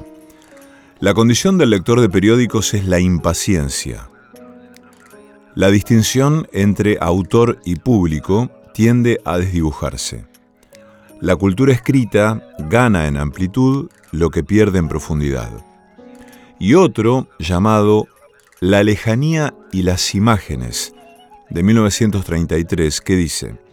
la 1.02 1.14
condición 1.14 1.58
del 1.58 1.72
lector 1.72 2.00
de 2.00 2.08
periódicos 2.08 2.74
es 2.74 2.86
la 2.86 3.02
impaciencia. 3.02 4.08
La 5.56 5.72
distinción 5.72 6.48
entre 6.54 7.00
autor 7.02 7.60
y 7.66 7.76
público 7.76 8.50
tiende 8.74 9.20
a 9.26 9.38
desdibujarse. 9.38 10.26
La 11.20 11.36
cultura 11.36 11.74
escrita 11.74 12.48
gana 12.58 13.08
en 13.08 13.18
amplitud 13.18 13.90
lo 14.14 14.30
que 14.30 14.46
pierde 14.46 14.80
en 14.80 14.88
profundidad. 14.88 15.52
Y 16.60 16.76
otro 16.76 17.28
llamado 17.40 18.08
La 18.62 18.84
lejanía 18.84 19.54
y 19.74 19.82
las 19.82 20.16
imágenes, 20.16 20.94
de 21.50 21.62
1933, 21.62 23.02
que 23.02 23.18
dice, 23.18 23.67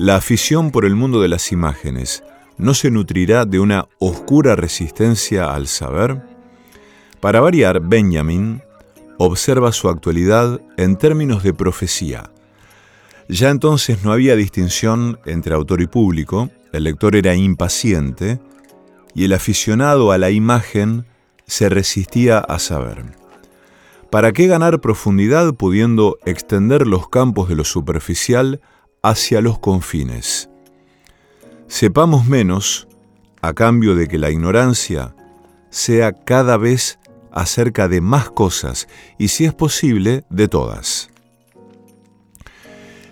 la 0.00 0.16
afición 0.16 0.70
por 0.70 0.86
el 0.86 0.96
mundo 0.96 1.20
de 1.20 1.28
las 1.28 1.52
imágenes 1.52 2.24
no 2.56 2.72
se 2.72 2.90
nutrirá 2.90 3.44
de 3.44 3.60
una 3.60 3.86
oscura 3.98 4.56
resistencia 4.56 5.52
al 5.52 5.66
saber? 5.66 6.22
Para 7.20 7.42
variar, 7.42 7.80
Benjamin 7.80 8.62
observa 9.18 9.72
su 9.72 9.90
actualidad 9.90 10.58
en 10.78 10.96
términos 10.96 11.42
de 11.42 11.52
profecía. 11.52 12.30
Ya 13.28 13.50
entonces 13.50 14.02
no 14.02 14.10
había 14.10 14.36
distinción 14.36 15.18
entre 15.26 15.54
autor 15.54 15.82
y 15.82 15.86
público, 15.86 16.48
el 16.72 16.84
lector 16.84 17.14
era 17.14 17.34
impaciente 17.34 18.40
y 19.14 19.24
el 19.24 19.34
aficionado 19.34 20.12
a 20.12 20.16
la 20.18 20.30
imagen 20.30 21.04
se 21.46 21.68
resistía 21.68 22.38
a 22.38 22.58
saber. 22.58 23.04
¿Para 24.10 24.32
qué 24.32 24.46
ganar 24.46 24.80
profundidad 24.80 25.52
pudiendo 25.52 26.18
extender 26.24 26.86
los 26.86 27.10
campos 27.10 27.50
de 27.50 27.54
lo 27.54 27.64
superficial 27.64 28.62
hacia 29.02 29.40
los 29.40 29.58
confines. 29.58 30.48
Sepamos 31.66 32.26
menos 32.26 32.88
a 33.40 33.54
cambio 33.54 33.94
de 33.94 34.08
que 34.08 34.18
la 34.18 34.30
ignorancia 34.30 35.14
sea 35.70 36.12
cada 36.12 36.56
vez 36.56 36.98
acerca 37.32 37.88
de 37.88 38.00
más 38.00 38.30
cosas 38.30 38.88
y 39.18 39.28
si 39.28 39.44
es 39.44 39.54
posible 39.54 40.24
de 40.30 40.48
todas. 40.48 41.10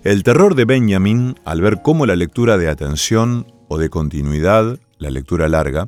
El 0.05 0.23
terror 0.23 0.55
de 0.55 0.65
Benjamin 0.65 1.37
al 1.45 1.61
ver 1.61 1.83
cómo 1.83 2.07
la 2.07 2.17
lectura 2.17 2.57
de 2.57 2.69
atención 2.69 3.47
o 3.69 3.79
de 3.79 3.91
continuidad, 3.91 4.79
la 4.99 5.11
lectura 5.11 5.49
larga, 5.49 5.87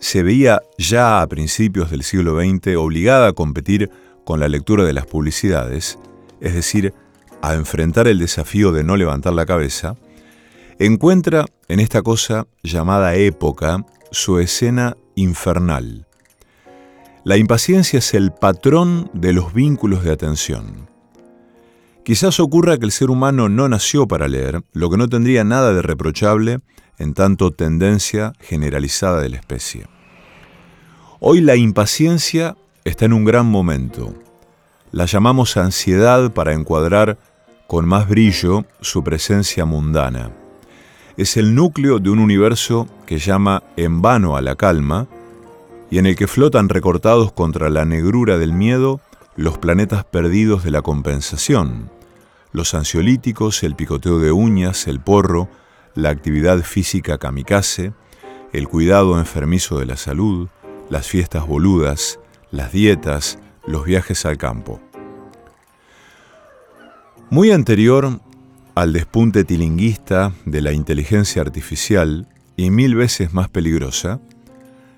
se 0.00 0.22
veía 0.22 0.62
ya 0.76 1.20
a 1.20 1.26
principios 1.26 1.90
del 1.90 2.02
siglo 2.02 2.40
XX 2.40 2.76
obligada 2.76 3.28
a 3.28 3.32
competir 3.32 3.90
con 4.24 4.40
la 4.40 4.48
lectura 4.48 4.84
de 4.84 4.92
las 4.92 5.06
publicidades, 5.06 5.98
es 6.40 6.54
decir, 6.54 6.94
a 7.42 7.54
enfrentar 7.54 8.08
el 8.08 8.18
desafío 8.18 8.72
de 8.72 8.84
no 8.84 8.96
levantar 8.96 9.32
la 9.32 9.46
cabeza, 9.46 9.96
encuentra 10.78 11.44
en 11.68 11.80
esta 11.80 12.02
cosa 12.02 12.46
llamada 12.62 13.14
época 13.14 13.84
su 14.10 14.38
escena 14.38 14.96
infernal. 15.14 16.06
La 17.24 17.36
impaciencia 17.36 17.98
es 17.98 18.14
el 18.14 18.32
patrón 18.32 19.10
de 19.12 19.32
los 19.32 19.52
vínculos 19.52 20.04
de 20.04 20.12
atención. 20.12 20.88
Quizás 22.04 22.40
ocurra 22.40 22.78
que 22.78 22.86
el 22.86 22.92
ser 22.92 23.10
humano 23.10 23.50
no 23.50 23.68
nació 23.68 24.08
para 24.08 24.28
leer, 24.28 24.62
lo 24.72 24.88
que 24.88 24.96
no 24.96 25.08
tendría 25.08 25.44
nada 25.44 25.74
de 25.74 25.82
reprochable 25.82 26.60
en 26.98 27.12
tanto 27.12 27.50
tendencia 27.50 28.32
generalizada 28.40 29.20
de 29.20 29.28
la 29.28 29.36
especie. 29.36 29.86
Hoy 31.20 31.40
la 31.40 31.56
impaciencia 31.56 32.56
está 32.84 33.04
en 33.04 33.12
un 33.12 33.24
gran 33.24 33.46
momento. 33.46 34.14
La 34.90 35.04
llamamos 35.04 35.56
ansiedad 35.56 36.32
para 36.32 36.54
encuadrar 36.54 37.18
con 37.68 37.86
más 37.86 38.08
brillo 38.08 38.64
su 38.80 39.04
presencia 39.04 39.66
mundana. 39.66 40.30
Es 41.18 41.36
el 41.36 41.54
núcleo 41.54 41.98
de 41.98 42.08
un 42.08 42.18
universo 42.18 42.88
que 43.04 43.18
llama 43.18 43.62
en 43.76 44.00
vano 44.00 44.36
a 44.36 44.40
la 44.40 44.56
calma 44.56 45.06
y 45.90 45.98
en 45.98 46.06
el 46.06 46.16
que 46.16 46.26
flotan 46.26 46.70
recortados 46.70 47.30
contra 47.30 47.68
la 47.68 47.84
negrura 47.84 48.38
del 48.38 48.54
miedo 48.54 49.02
los 49.36 49.58
planetas 49.58 50.04
perdidos 50.04 50.64
de 50.64 50.70
la 50.70 50.80
compensación, 50.80 51.90
los 52.52 52.72
ansiolíticos, 52.72 53.62
el 53.62 53.76
picoteo 53.76 54.18
de 54.18 54.32
uñas, 54.32 54.86
el 54.86 54.98
porro, 54.98 55.50
la 55.94 56.08
actividad 56.08 56.62
física 56.62 57.18
kamikaze, 57.18 57.92
el 58.54 58.66
cuidado 58.66 59.18
enfermizo 59.18 59.78
de 59.78 59.84
la 59.84 59.98
salud, 59.98 60.48
las 60.88 61.06
fiestas 61.06 61.46
boludas, 61.46 62.18
las 62.50 62.72
dietas, 62.72 63.38
los 63.66 63.84
viajes 63.84 64.24
al 64.24 64.38
campo. 64.38 64.80
Muy 67.30 67.50
anterior 67.50 68.20
al 68.74 68.94
despunte 68.94 69.44
tilinguista 69.44 70.32
de 70.46 70.62
la 70.62 70.72
inteligencia 70.72 71.42
artificial 71.42 72.26
y 72.56 72.70
mil 72.70 72.94
veces 72.94 73.34
más 73.34 73.50
peligrosa, 73.50 74.18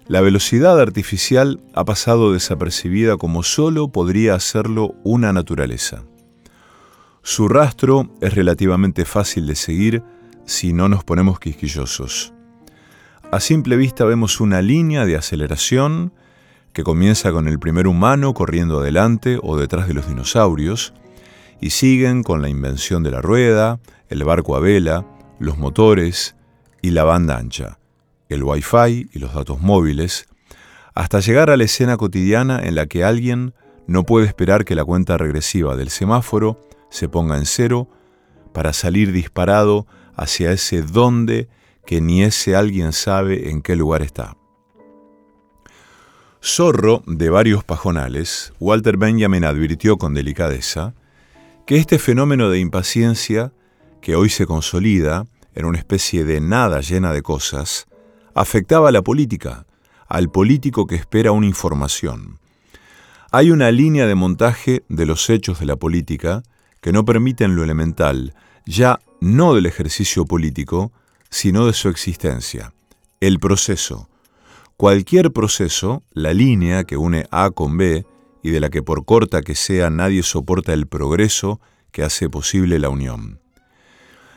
la 0.07 0.21
velocidad 0.21 0.81
artificial 0.81 1.61
ha 1.75 1.85
pasado 1.85 2.33
desapercibida 2.33 3.17
como 3.17 3.43
solo 3.43 3.89
podría 3.89 4.35
hacerlo 4.35 4.95
una 5.03 5.33
naturaleza. 5.33 6.05
Su 7.25 7.49
rastro 7.49 8.09
es 8.21 8.33
relativamente 8.33 9.05
fácil 9.05 9.49
de 9.49 9.57
seguir 9.57 10.05
si 10.47 10.73
no 10.73 10.89
nos 10.89 11.03
ponemos 11.03 11.41
quisquillosos. 11.41 12.33
A 13.33 13.41
simple 13.41 13.77
vista 13.77 14.05
vemos 14.05 14.41
una 14.41 14.63
línea 14.63 15.05
de 15.05 15.17
aceleración 15.17 16.13
que 16.73 16.85
comienza 16.85 17.33
con 17.33 17.49
el 17.49 17.59
primer 17.59 17.89
humano 17.89 18.35
corriendo 18.35 18.79
adelante 18.79 19.41
o 19.43 19.57
detrás 19.57 19.89
de 19.89 19.95
los 19.95 20.07
dinosaurios, 20.07 20.95
y 21.61 21.71
siguen 21.71 22.23
con 22.23 22.43
la 22.43 22.49
invención 22.49 23.03
de 23.03 23.11
la 23.11 23.21
rueda, 23.21 23.81
el 24.09 24.25
barco 24.25 24.57
a 24.57 24.61
vela, 24.61 25.07
los 25.39 25.59
motores 25.59 26.37
y 26.83 26.91
la 26.91 27.05
banda 27.05 27.37
ancha, 27.37 27.79
el 28.29 28.43
wifi 28.43 29.09
y 29.13 29.19
los 29.19 29.35
datos 29.35 29.61
móviles, 29.61 30.27
hasta 30.95 31.21
llegar 31.21 31.51
a 31.51 31.57
la 31.57 31.65
escena 31.65 31.97
cotidiana 31.97 32.61
en 32.63 32.75
la 32.75 32.87
que 32.87 33.05
alguien 33.05 33.55
no 33.87 34.05
puede 34.05 34.27
esperar 34.27 34.65
que 34.65 34.75
la 34.75 34.85
cuenta 34.85 35.19
regresiva 35.19 35.77
del 35.77 35.91
semáforo 35.91 36.61
se 36.91 37.09
ponga 37.09 37.37
en 37.37 37.47
cero 37.47 37.89
para 38.53 38.73
salir 38.73 39.13
disparado 39.13 39.87
hacia 40.15 40.53
ese 40.53 40.83
donde 40.83 41.49
que 41.87 42.01
ni 42.01 42.23
ese 42.23 42.57
alguien 42.57 42.93
sabe 42.93 43.51
en 43.51 43.63
qué 43.63 43.77
lugar 43.77 44.03
está. 44.03 44.37
Zorro 46.43 47.03
de 47.07 47.31
varios 47.31 47.65
pajonales, 47.65 48.53
Walter 48.61 48.97
Benjamin 48.97 49.45
advirtió 49.45 49.99
con 49.99 50.15
delicadeza 50.15 50.95
que 51.67 51.77
este 51.77 51.99
fenómeno 51.99 52.51
de 52.51 52.59
impaciencia 52.59 53.53
que 54.01 54.17
hoy 54.17 54.29
se 54.29 54.47
consolida 54.47 55.27
en 55.55 55.67
una 55.67 55.79
especie 55.79 56.25
de 56.25 56.41
nada 56.41 56.81
llena 56.81 57.13
de 57.13 57.23
cosas, 57.23 57.87
afectaba 58.35 58.89
a 58.89 58.93
la 58.93 59.03
política, 59.03 59.67
al 60.09 60.31
político 60.31 60.87
que 60.87 60.97
espera 60.97 61.33
una 61.33 61.47
información. 61.47 62.39
Hay 63.31 63.51
una 63.51 63.71
línea 63.71 64.07
de 64.07 64.15
montaje 64.15 64.83
de 64.89 65.07
los 65.07 65.31
hechos 65.31 65.61
de 65.61 65.67
la 65.67 65.77
política 65.77 66.43
que 66.81 66.93
no 66.93 67.05
permiten 67.05 67.55
lo 67.55 67.63
elemental, 67.63 68.35
ya 68.67 68.99
no 69.21 69.55
del 69.55 69.67
ejercicio 69.67 70.25
político, 70.25 70.93
sino 71.29 71.67
de 71.67 71.73
su 71.73 71.89
existencia, 71.89 72.73
el 73.21 73.39
proceso. 73.39 74.09
Cualquier 74.77 75.31
proceso, 75.31 76.03
la 76.13 76.33
línea 76.33 76.85
que 76.85 76.97
une 76.97 77.27
A 77.31 77.51
con 77.51 77.77
B 77.77 78.05
y 78.43 78.51
de 78.51 78.61
la 78.61 78.71
que 78.71 78.83
por 78.83 79.05
corta 79.05 79.43
que 79.43 79.55
sea 79.55 79.91
nadie 79.91 80.23
soporta 80.23 80.73
el 80.73 80.87
progreso 80.87 81.61
que 81.93 82.03
hace 82.03 82.29
posible 82.29 82.79
la 82.79 82.89
unión. 82.89 83.41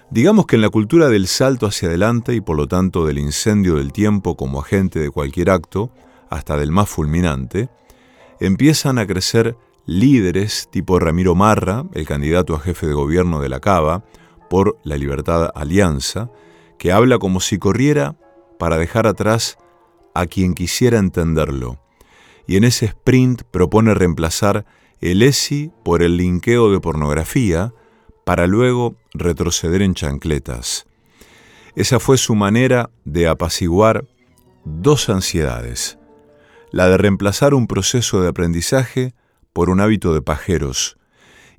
Digamos 0.09 0.45
que 0.45 0.57
en 0.57 0.61
la 0.61 0.69
cultura 0.69 1.09
del 1.09 1.27
salto 1.27 1.65
hacia 1.65 1.87
adelante 1.87 2.35
y 2.35 2.41
por 2.41 2.55
lo 2.57 2.67
tanto 2.67 3.05
del 3.05 3.17
incendio 3.17 3.75
del 3.75 3.91
tiempo 3.91 4.35
como 4.35 4.59
agente 4.59 4.99
de 4.99 5.09
cualquier 5.09 5.49
acto, 5.49 5.91
hasta 6.29 6.57
del 6.57 6.71
más 6.71 6.89
fulminante, 6.89 7.69
empiezan 8.39 8.97
a 8.97 9.07
crecer 9.07 9.55
líderes 9.85 10.67
tipo 10.71 10.99
Ramiro 10.99 11.35
Marra, 11.35 11.85
el 11.93 12.05
candidato 12.05 12.55
a 12.55 12.59
jefe 12.59 12.87
de 12.87 12.93
gobierno 12.93 13.41
de 13.41 13.49
la 13.49 13.59
Cava, 13.59 14.03
por 14.49 14.77
la 14.83 14.97
Libertad 14.97 15.49
Alianza, 15.55 16.29
que 16.77 16.91
habla 16.91 17.17
como 17.17 17.39
si 17.39 17.57
corriera 17.57 18.15
para 18.59 18.77
dejar 18.77 19.07
atrás 19.07 19.57
a 20.13 20.27
quien 20.27 20.53
quisiera 20.53 20.99
entenderlo, 20.99 21.79
y 22.47 22.57
en 22.57 22.63
ese 22.63 22.85
sprint 22.87 23.43
propone 23.43 23.93
reemplazar 23.93 24.65
el 25.01 25.21
ESI 25.21 25.71
por 25.83 26.01
el 26.01 26.17
linkeo 26.17 26.71
de 26.71 26.79
pornografía, 26.79 27.73
para 28.25 28.47
luego 28.47 28.95
retroceder 29.13 29.81
en 29.81 29.93
chancletas. 29.93 30.85
Esa 31.75 31.99
fue 31.99 32.17
su 32.17 32.35
manera 32.35 32.89
de 33.03 33.27
apaciguar 33.27 34.05
dos 34.63 35.09
ansiedades, 35.09 35.97
la 36.71 36.87
de 36.87 36.97
reemplazar 36.97 37.53
un 37.53 37.67
proceso 37.67 38.21
de 38.21 38.29
aprendizaje 38.29 39.13
por 39.51 39.69
un 39.69 39.79
hábito 39.81 40.13
de 40.13 40.21
pajeros, 40.21 40.97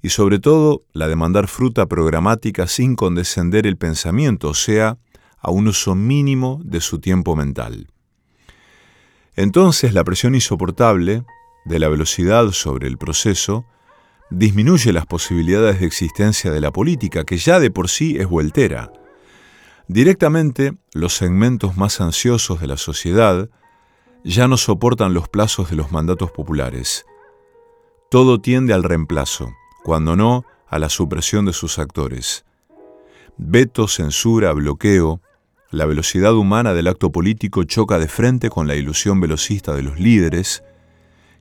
y 0.03 0.11
sobre 0.11 0.39
todo 0.39 0.85
la 0.93 1.09
de 1.09 1.17
mandar 1.17 1.49
fruta 1.49 1.87
programática 1.87 2.67
sin 2.67 2.97
condescender 2.97 3.67
el 3.67 3.77
pensamiento, 3.77 4.51
o 4.51 4.55
sea, 4.55 4.99
a 5.39 5.51
un 5.51 5.69
uso 5.69 5.95
mínimo 5.95 6.61
de 6.65 6.81
su 6.81 6.99
tiempo 6.99 7.37
mental. 7.37 7.89
Entonces 9.37 9.93
la 9.95 10.05
presión 10.05 10.35
insoportable 10.35 11.25
de 11.65 11.79
la 11.79 11.89
velocidad 11.89 12.51
sobre 12.53 12.89
el 12.89 12.99
proceso 12.99 13.65
disminuye 14.31 14.93
las 14.93 15.07
posibilidades 15.07 15.81
de 15.81 15.87
existencia 15.87 16.51
de 16.51 16.61
la 16.61 16.73
política, 16.73 17.25
que 17.25 17.37
ya 17.39 17.61
de 17.61 17.71
por 17.71 17.89
sí 17.89 18.17
es 18.19 18.27
vueltera. 18.27 18.93
Directamente, 19.87 20.77
los 20.93 21.15
segmentos 21.15 21.77
más 21.77 22.01
ansiosos 22.01 22.61
de 22.61 22.67
la 22.67 22.77
sociedad 22.77 23.51
ya 24.25 24.49
no 24.49 24.57
soportan 24.57 25.13
los 25.13 25.29
plazos 25.29 25.71
de 25.71 25.77
los 25.77 25.93
mandatos 25.93 26.31
populares. 26.31 27.05
Todo 28.11 28.41
tiende 28.41 28.73
al 28.73 28.83
reemplazo, 28.83 29.53
cuando 29.83 30.17
no 30.17 30.45
a 30.67 30.79
la 30.79 30.89
supresión 30.89 31.45
de 31.45 31.53
sus 31.53 31.79
actores. 31.79 32.45
Veto, 33.37 33.87
censura, 33.89 34.53
bloqueo, 34.53 35.21
la 35.75 35.87
velocidad 35.87 36.35
humana 36.35 36.73
del 36.73 36.87
acto 36.87 37.11
político 37.11 37.65
choca 37.65 37.99
de 37.99 38.09
frente 38.09 38.49
con 38.49 38.67
la 38.67 38.77
ilusión 38.77 39.21
velocista 39.21 39.75
de 39.75 39.83
los 39.83 39.99
líderes, 39.99 40.63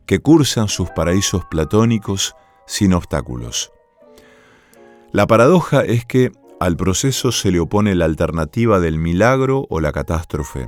que 0.05 0.19
cursan 0.19 0.67
sus 0.67 0.89
paraísos 0.89 1.45
platónicos 1.45 2.35
sin 2.65 2.93
obstáculos. 2.93 3.71
La 5.11 5.27
paradoja 5.27 5.81
es 5.81 6.05
que 6.05 6.31
al 6.59 6.75
proceso 6.77 7.31
se 7.31 7.51
le 7.51 7.59
opone 7.59 7.93
la 7.93 8.05
alternativa 8.05 8.79
del 8.79 8.97
milagro 8.97 9.67
o 9.69 9.79
la 9.79 9.91
catástrofe. 9.91 10.67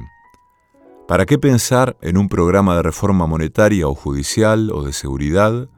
¿Para 1.08 1.26
qué 1.26 1.40
pensar 1.40 1.98
en 2.02 2.18
un 2.18 2.30
programa 2.30 2.76
de 2.76 2.84
reforma 2.84 3.26
monetaria 3.28 3.88
o 3.88 3.96
judicial 3.96 4.72
o 4.72 4.84
de 4.84 4.94
seguridad, 4.94 5.70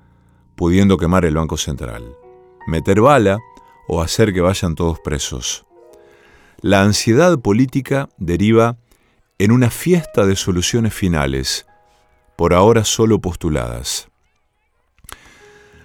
pudiendo 0.55 0.97
quemar 0.97 1.25
el 1.25 1.35
Banco 1.35 1.57
Central, 1.57 2.15
meter 2.65 2.99
bala 3.01 3.39
o 3.87 4.01
hacer 4.01 4.33
que 4.33 4.41
vayan 4.41 4.75
todos 4.75 4.99
presos? 4.99 5.66
La 6.61 6.81
ansiedad 6.81 7.37
política 7.39 8.09
deriva 8.17 8.77
en 9.37 9.51
una 9.51 9.69
fiesta 9.69 10.25
de 10.25 10.35
soluciones 10.35 10.91
finales, 10.91 11.67
por 12.35 12.55
ahora 12.55 12.83
solo 12.83 13.21
postuladas. 13.21 14.09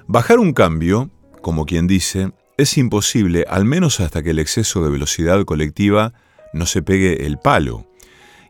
Bajar 0.06 0.38
un 0.38 0.54
cambio, 0.54 1.11
como 1.42 1.66
quien 1.66 1.87
dice, 1.87 2.32
es 2.56 2.78
imposible, 2.78 3.44
al 3.50 3.66
menos 3.66 4.00
hasta 4.00 4.22
que 4.22 4.30
el 4.30 4.38
exceso 4.38 4.82
de 4.82 4.90
velocidad 4.90 5.44
colectiva 5.44 6.14
no 6.54 6.64
se 6.64 6.80
pegue 6.80 7.26
el 7.26 7.38
palo. 7.38 7.87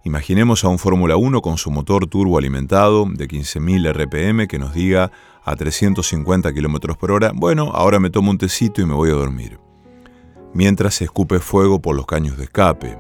Imaginemos 0.05 0.63
a 0.63 0.69
un 0.69 0.79
Fórmula 0.79 1.17
1 1.17 1.43
con 1.43 1.59
su 1.59 1.73
motor 1.73 2.07
turbo 2.07 2.39
alimentado 2.39 3.05
de 3.13 3.27
15.000 3.27 3.93
RPM 3.93 4.47
que 4.47 4.61
nos 4.61 4.75
diga 4.75 5.11
a 5.45 5.57
350 5.57 6.53
km 6.53 6.97
por 6.97 7.11
hora, 7.11 7.33
bueno, 7.35 7.73
ahora 7.75 7.99
me 7.99 8.11
tomo 8.11 8.31
un 8.31 8.39
tecito 8.39 8.81
y 8.81 8.87
me 8.87 8.95
voy 8.95 9.11
a 9.11 9.15
dormir. 9.15 9.59
Mientras 10.55 10.95
se 10.95 11.05
escupe 11.05 11.39
fuego 11.39 11.81
por 11.81 11.97
los 11.97 12.07
caños 12.07 12.37
de 12.37 12.45
escape. 12.45 12.99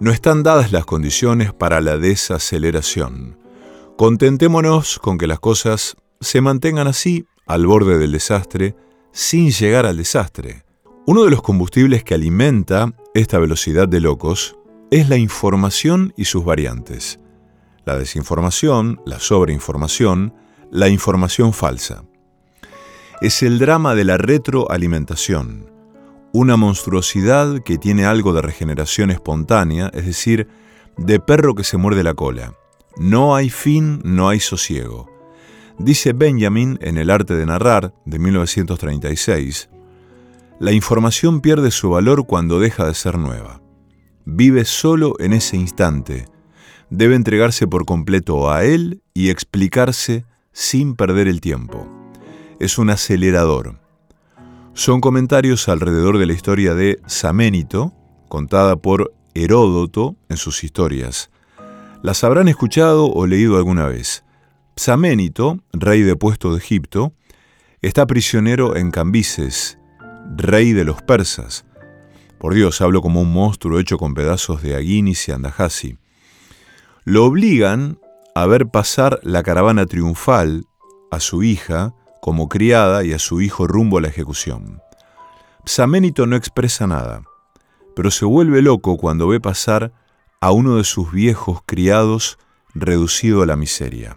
No 0.00 0.10
están 0.10 0.42
dadas 0.42 0.72
las 0.72 0.84
condiciones 0.84 1.52
para 1.52 1.80
la 1.80 1.96
desaceleración. 1.96 3.38
Contentémonos 3.96 4.98
con 4.98 5.18
que 5.18 5.26
las 5.26 5.40
cosas 5.40 5.96
se 6.20 6.40
mantengan 6.40 6.88
así 6.88 7.26
al 7.46 7.66
borde 7.66 7.98
del 7.98 8.12
desastre 8.12 8.74
sin 9.12 9.50
llegar 9.50 9.86
al 9.86 9.96
desastre. 9.96 10.64
Uno 11.06 11.24
de 11.24 11.30
los 11.30 11.42
combustibles 11.42 12.02
que 12.02 12.14
alimenta 12.14 12.92
esta 13.14 13.38
velocidad 13.38 13.86
de 13.86 14.00
locos 14.00 14.56
es 14.90 15.08
la 15.08 15.16
información 15.16 16.12
y 16.16 16.24
sus 16.24 16.44
variantes. 16.44 17.20
La 17.84 17.96
desinformación, 17.98 19.00
la 19.04 19.20
sobreinformación, 19.20 20.34
la 20.70 20.88
información 20.88 21.52
falsa. 21.52 22.04
Es 23.20 23.42
el 23.42 23.58
drama 23.58 23.94
de 23.94 24.04
la 24.04 24.16
retroalimentación, 24.16 25.70
una 26.34 26.56
monstruosidad 26.56 27.62
que 27.62 27.78
tiene 27.78 28.06
algo 28.06 28.32
de 28.32 28.42
regeneración 28.42 29.12
espontánea, 29.12 29.88
es 29.94 30.04
decir, 30.04 30.48
de 30.96 31.20
perro 31.20 31.54
que 31.54 31.62
se 31.62 31.76
muerde 31.76 32.02
la 32.02 32.14
cola. 32.14 32.54
No 32.96 33.36
hay 33.36 33.50
fin, 33.50 34.00
no 34.02 34.28
hay 34.28 34.40
sosiego. 34.40 35.08
Dice 35.78 36.12
Benjamin 36.12 36.76
en 36.82 36.98
El 36.98 37.10
arte 37.10 37.36
de 37.36 37.46
narrar, 37.46 37.94
de 38.04 38.18
1936, 38.18 39.68
la 40.58 40.72
información 40.72 41.40
pierde 41.40 41.70
su 41.70 41.90
valor 41.90 42.26
cuando 42.26 42.58
deja 42.58 42.84
de 42.84 42.94
ser 42.94 43.16
nueva. 43.16 43.62
Vive 44.24 44.64
solo 44.64 45.14
en 45.20 45.34
ese 45.34 45.56
instante. 45.56 46.24
Debe 46.90 47.14
entregarse 47.14 47.68
por 47.68 47.84
completo 47.84 48.50
a 48.50 48.64
él 48.64 49.02
y 49.14 49.30
explicarse 49.30 50.24
sin 50.50 50.96
perder 50.96 51.28
el 51.28 51.40
tiempo. 51.40 51.86
Es 52.58 52.76
un 52.76 52.90
acelerador. 52.90 53.83
Son 54.76 55.00
comentarios 55.00 55.68
alrededor 55.68 56.18
de 56.18 56.26
la 56.26 56.32
historia 56.32 56.74
de 56.74 57.00
Saménito, 57.06 57.92
contada 58.28 58.74
por 58.74 59.14
Heródoto 59.32 60.16
en 60.28 60.36
sus 60.36 60.64
historias. 60.64 61.30
Las 62.02 62.24
habrán 62.24 62.48
escuchado 62.48 63.06
o 63.06 63.24
leído 63.28 63.56
alguna 63.56 63.86
vez. 63.86 64.24
Psaménito, 64.74 65.60
rey 65.72 66.02
depuesto 66.02 66.50
de 66.50 66.58
Egipto, 66.58 67.12
está 67.82 68.04
prisionero 68.08 68.74
en 68.74 68.90
Cambises, 68.90 69.78
rey 70.36 70.72
de 70.72 70.84
los 70.84 71.00
persas. 71.02 71.64
Por 72.40 72.52
Dios, 72.52 72.80
hablo 72.80 73.00
como 73.00 73.20
un 73.20 73.32
monstruo 73.32 73.78
hecho 73.78 73.96
con 73.96 74.12
pedazos 74.12 74.60
de 74.60 74.74
Aguinis 74.74 75.28
y 75.28 75.32
Andajasi. 75.32 75.98
Lo 77.04 77.24
obligan 77.26 78.00
a 78.34 78.44
ver 78.46 78.66
pasar 78.66 79.20
la 79.22 79.44
caravana 79.44 79.86
triunfal 79.86 80.64
a 81.12 81.20
su 81.20 81.44
hija 81.44 81.94
como 82.24 82.48
criada 82.48 83.04
y 83.04 83.12
a 83.12 83.18
su 83.18 83.42
hijo 83.42 83.66
rumbo 83.66 83.98
a 83.98 84.00
la 84.00 84.08
ejecución. 84.08 84.80
Psaménito 85.66 86.26
no 86.26 86.36
expresa 86.36 86.86
nada, 86.86 87.20
pero 87.94 88.10
se 88.10 88.24
vuelve 88.24 88.62
loco 88.62 88.96
cuando 88.96 89.28
ve 89.28 89.40
pasar 89.40 89.92
a 90.40 90.50
uno 90.50 90.76
de 90.76 90.84
sus 90.84 91.12
viejos 91.12 91.60
criados 91.66 92.38
reducido 92.72 93.42
a 93.42 93.46
la 93.46 93.56
miseria. 93.56 94.16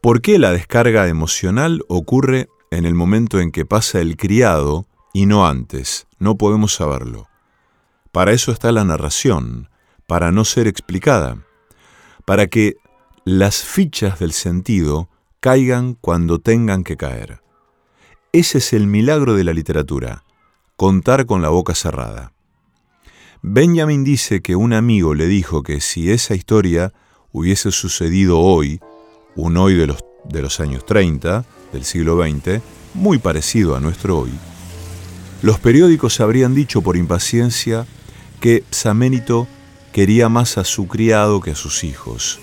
¿Por 0.00 0.22
qué 0.22 0.38
la 0.38 0.52
descarga 0.52 1.06
emocional 1.08 1.82
ocurre 1.86 2.48
en 2.70 2.86
el 2.86 2.94
momento 2.94 3.38
en 3.38 3.52
que 3.52 3.66
pasa 3.66 4.00
el 4.00 4.16
criado 4.16 4.86
y 5.12 5.26
no 5.26 5.46
antes? 5.46 6.06
No 6.18 6.38
podemos 6.38 6.72
saberlo. 6.72 7.28
Para 8.10 8.32
eso 8.32 8.52
está 8.52 8.72
la 8.72 8.84
narración, 8.84 9.68
para 10.06 10.32
no 10.32 10.46
ser 10.46 10.66
explicada, 10.66 11.44
para 12.24 12.46
que 12.46 12.76
las 13.26 13.62
fichas 13.62 14.18
del 14.18 14.32
sentido 14.32 15.10
caigan 15.46 15.94
cuando 16.00 16.40
tengan 16.40 16.82
que 16.82 16.96
caer. 16.96 17.40
Ese 18.32 18.58
es 18.58 18.72
el 18.72 18.88
milagro 18.88 19.36
de 19.36 19.44
la 19.44 19.52
literatura, 19.52 20.24
contar 20.74 21.24
con 21.24 21.40
la 21.40 21.50
boca 21.50 21.76
cerrada. 21.76 22.32
Benjamin 23.42 24.02
dice 24.02 24.42
que 24.42 24.56
un 24.56 24.72
amigo 24.72 25.14
le 25.14 25.28
dijo 25.28 25.62
que 25.62 25.80
si 25.80 26.10
esa 26.10 26.34
historia 26.34 26.92
hubiese 27.30 27.70
sucedido 27.70 28.40
hoy, 28.40 28.80
un 29.36 29.56
hoy 29.56 29.74
de 29.74 29.86
los, 29.86 30.04
de 30.24 30.42
los 30.42 30.58
años 30.58 30.84
30 30.84 31.44
del 31.72 31.84
siglo 31.84 32.20
XX, 32.20 32.60
muy 32.94 33.18
parecido 33.18 33.76
a 33.76 33.80
nuestro 33.80 34.18
hoy, 34.18 34.32
los 35.42 35.60
periódicos 35.60 36.18
habrían 36.18 36.56
dicho 36.56 36.82
por 36.82 36.96
impaciencia 36.96 37.86
que 38.40 38.64
Saménito 38.72 39.46
quería 39.92 40.28
más 40.28 40.58
a 40.58 40.64
su 40.64 40.88
criado 40.88 41.40
que 41.40 41.52
a 41.52 41.54
sus 41.54 41.84
hijos. 41.84 42.40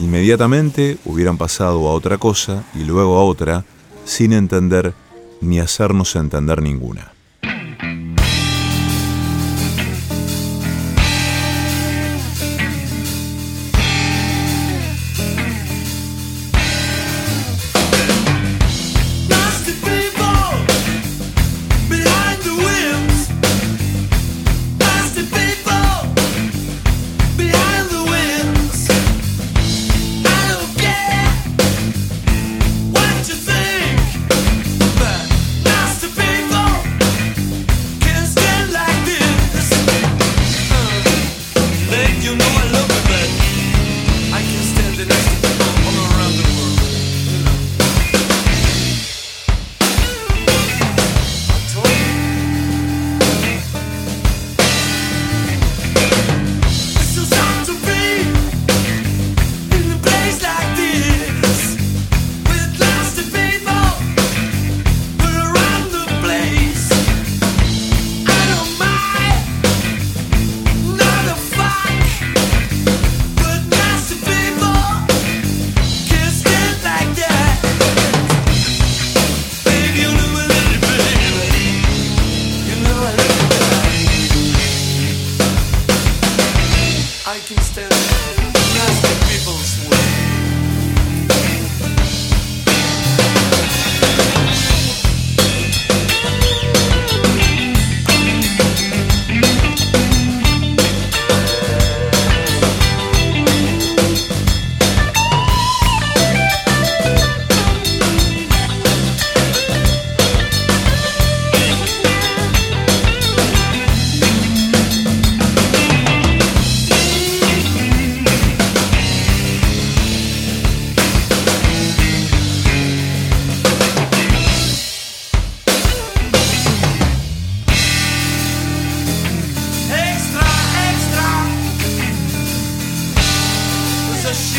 Inmediatamente 0.00 0.96
hubieran 1.04 1.36
pasado 1.36 1.86
a 1.88 1.92
otra 1.92 2.16
cosa 2.16 2.64
y 2.74 2.84
luego 2.84 3.18
a 3.18 3.24
otra, 3.24 3.64
sin 4.06 4.32
entender 4.32 4.94
ni 5.42 5.60
hacernos 5.60 6.16
entender 6.16 6.62
ninguna. 6.62 7.12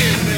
you. 0.01 0.30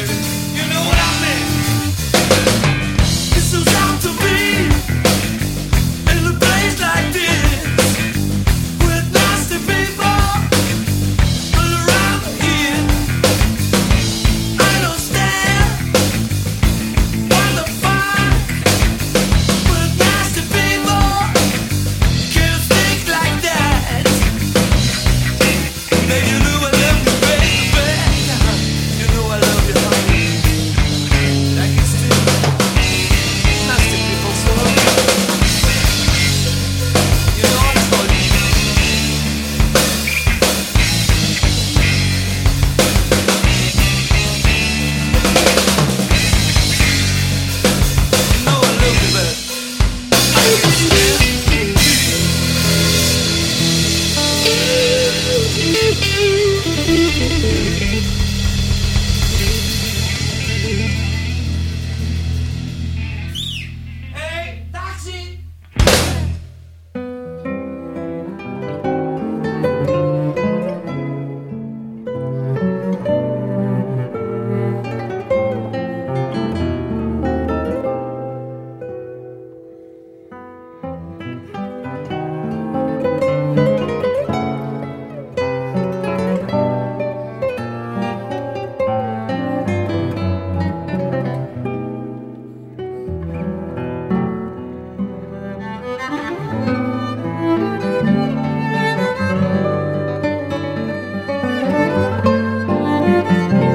Música 103.23 103.72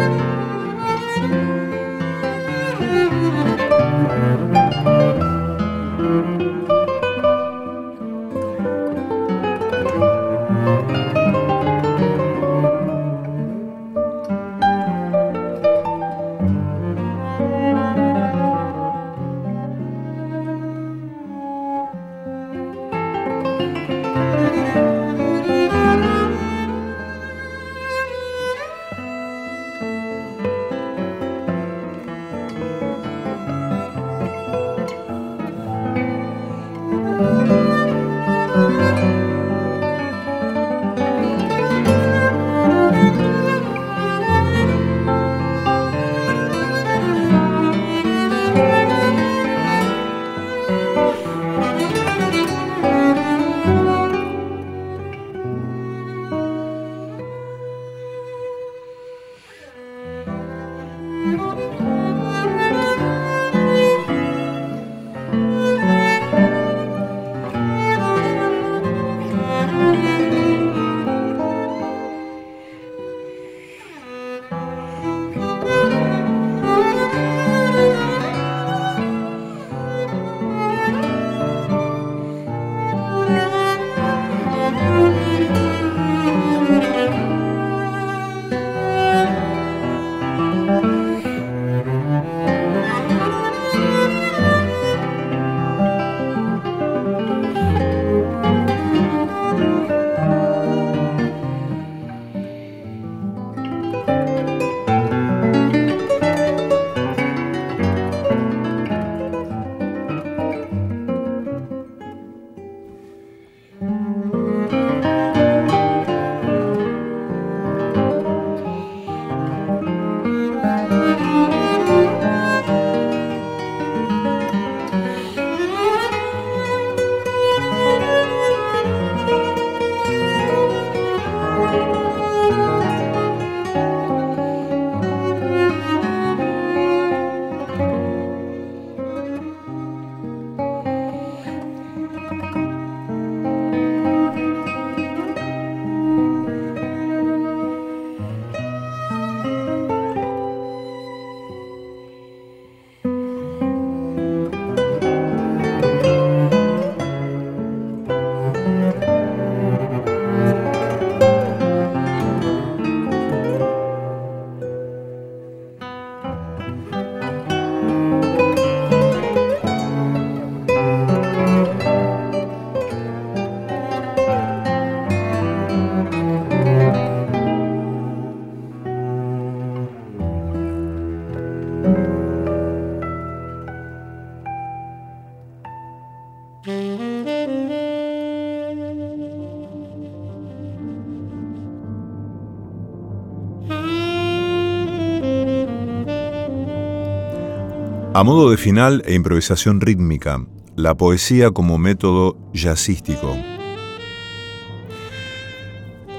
A 198.19 198.25
modo 198.25 198.51
de 198.51 198.57
final 198.57 199.05
e 199.07 199.15
improvisación 199.15 199.81
rítmica, 199.81 200.45
la 200.75 200.97
poesía 200.97 201.53
como 201.53 201.79
método 201.79 202.37
jazzístico. 202.53 203.37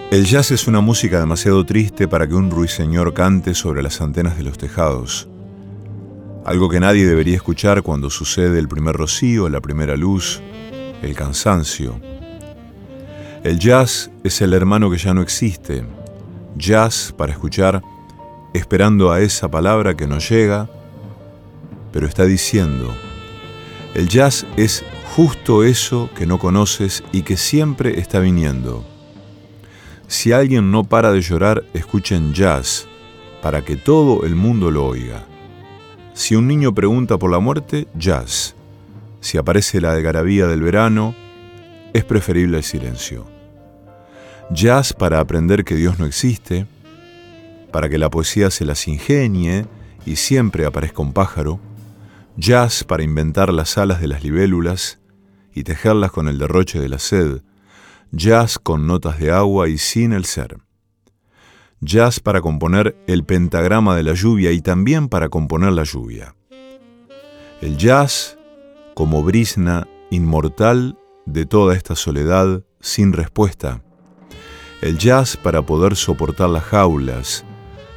El 0.09 0.23
jazz 0.23 0.51
es 0.51 0.67
una 0.67 0.79
música 0.79 1.19
demasiado 1.19 1.65
triste 1.65 2.07
para 2.07 2.25
que 2.25 2.35
un 2.35 2.51
ruiseñor 2.51 3.13
cante 3.13 3.53
sobre 3.53 3.83
las 3.83 3.99
antenas 3.99 4.37
de 4.37 4.43
los 4.43 4.57
tejados. 4.57 5.27
Algo 6.45 6.69
que 6.69 6.79
nadie 6.79 7.05
debería 7.05 7.35
escuchar 7.35 7.83
cuando 7.83 8.09
sucede 8.09 8.59
el 8.59 8.69
primer 8.69 8.95
rocío, 8.95 9.49
la 9.49 9.59
primera 9.59 9.97
luz, 9.97 10.41
el 11.01 11.13
cansancio. 11.15 11.99
El 13.43 13.59
jazz 13.59 14.09
es 14.23 14.39
el 14.39 14.53
hermano 14.53 14.89
que 14.89 14.99
ya 14.99 15.13
no 15.13 15.21
existe. 15.21 15.83
Jazz 16.55 17.13
para 17.17 17.33
escuchar, 17.33 17.81
esperando 18.53 19.11
a 19.11 19.19
esa 19.19 19.51
palabra 19.51 19.97
que 19.97 20.07
no 20.07 20.19
llega, 20.19 20.69
pero 21.91 22.07
está 22.07 22.25
diciendo, 22.25 22.93
el 23.93 24.07
jazz 24.07 24.45
es 24.55 24.83
justo 25.15 25.63
eso 25.63 26.09
que 26.15 26.25
no 26.25 26.37
conoces 26.37 27.03
y 27.11 27.23
que 27.23 27.37
siempre 27.37 27.99
está 27.99 28.19
viniendo. 28.19 28.85
Si 30.07 30.31
alguien 30.31 30.71
no 30.71 30.83
para 30.83 31.11
de 31.11 31.21
llorar, 31.21 31.63
escuchen 31.73 32.33
jazz 32.33 32.87
para 33.41 33.63
que 33.63 33.75
todo 33.75 34.25
el 34.25 34.35
mundo 34.35 34.71
lo 34.71 34.85
oiga. 34.85 35.25
Si 36.13 36.35
un 36.35 36.47
niño 36.47 36.73
pregunta 36.73 37.17
por 37.17 37.31
la 37.31 37.39
muerte, 37.39 37.87
jazz. 37.95 38.55
Si 39.21 39.37
aparece 39.37 39.81
la 39.81 39.91
algarabía 39.93 40.47
del 40.47 40.61
verano, 40.61 41.15
es 41.93 42.03
preferible 42.03 42.57
el 42.57 42.63
silencio. 42.63 43.25
Jazz 44.51 44.93
para 44.93 45.19
aprender 45.19 45.63
que 45.63 45.75
Dios 45.75 45.99
no 45.99 46.05
existe, 46.05 46.65
para 47.71 47.89
que 47.89 47.97
la 47.97 48.09
poesía 48.09 48.49
se 48.49 48.65
las 48.65 48.87
ingenie 48.87 49.65
y 50.05 50.15
siempre 50.15 50.65
aparezca 50.65 51.01
un 51.01 51.13
pájaro, 51.13 51.59
jazz 52.39 52.85
para 52.85 53.03
inventar 53.03 53.51
las 53.51 53.77
alas 53.77 53.99
de 53.99 54.07
las 54.07 54.23
libélulas 54.23 54.99
y 55.53 55.63
tejerlas 55.63 56.11
con 56.11 56.29
el 56.29 56.37
derroche 56.37 56.79
de 56.79 56.87
la 56.87 56.97
sed, 56.97 57.41
jazz 58.13 58.57
con 58.57 58.87
notas 58.87 59.19
de 59.19 59.29
agua 59.29 59.67
y 59.67 59.77
sin 59.77 60.13
el 60.13 60.23
ser, 60.23 60.57
jazz 61.81 62.21
para 62.21 62.39
componer 62.39 62.95
el 63.07 63.25
pentagrama 63.25 63.93
de 63.97 64.03
la 64.03 64.13
lluvia 64.13 64.53
y 64.53 64.61
también 64.61 65.09
para 65.09 65.27
componer 65.27 65.73
la 65.73 65.83
lluvia. 65.83 66.33
El 67.61 67.77
jazz 67.77 68.37
como 68.93 69.21
brisna 69.21 69.85
inmortal 70.09 70.97
de 71.25 71.45
toda 71.45 71.75
esta 71.75 71.95
soledad 71.95 72.63
sin 72.79 73.11
respuesta. 73.11 73.83
El 74.81 74.97
jazz 74.97 75.35
para 75.35 75.61
poder 75.61 75.97
soportar 75.97 76.49
las 76.49 76.63
jaulas, 76.63 77.43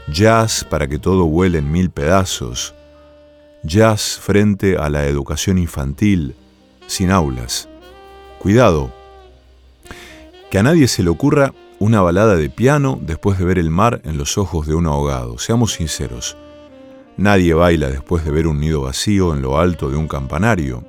jazz 0.08 0.64
para 0.64 0.88
que 0.88 0.98
todo 0.98 1.26
vuele 1.26 1.58
en 1.58 1.70
mil 1.70 1.90
pedazos, 1.90 2.74
jazz 3.62 4.18
frente 4.20 4.76
a 4.76 4.88
la 4.88 5.06
educación 5.06 5.58
infantil, 5.58 6.34
sin 6.86 7.10
aulas. 7.10 7.68
Cuidado, 8.38 8.92
que 10.50 10.58
a 10.58 10.62
nadie 10.62 10.88
se 10.88 11.02
le 11.02 11.10
ocurra 11.10 11.54
una 11.78 12.00
balada 12.00 12.36
de 12.36 12.50
piano 12.50 12.98
después 13.00 13.38
de 13.38 13.44
ver 13.44 13.58
el 13.58 13.70
mar 13.70 14.02
en 14.04 14.18
los 14.18 14.36
ojos 14.36 14.66
de 14.66 14.74
un 14.74 14.86
ahogado. 14.86 15.38
Seamos 15.38 15.74
sinceros. 15.74 16.36
Nadie 17.16 17.54
baila 17.54 17.88
después 17.88 18.24
de 18.24 18.30
ver 18.30 18.46
un 18.46 18.60
nido 18.60 18.82
vacío 18.82 19.34
en 19.34 19.42
lo 19.42 19.58
alto 19.58 19.90
de 19.90 19.96
un 19.96 20.08
campanario. 20.08 20.84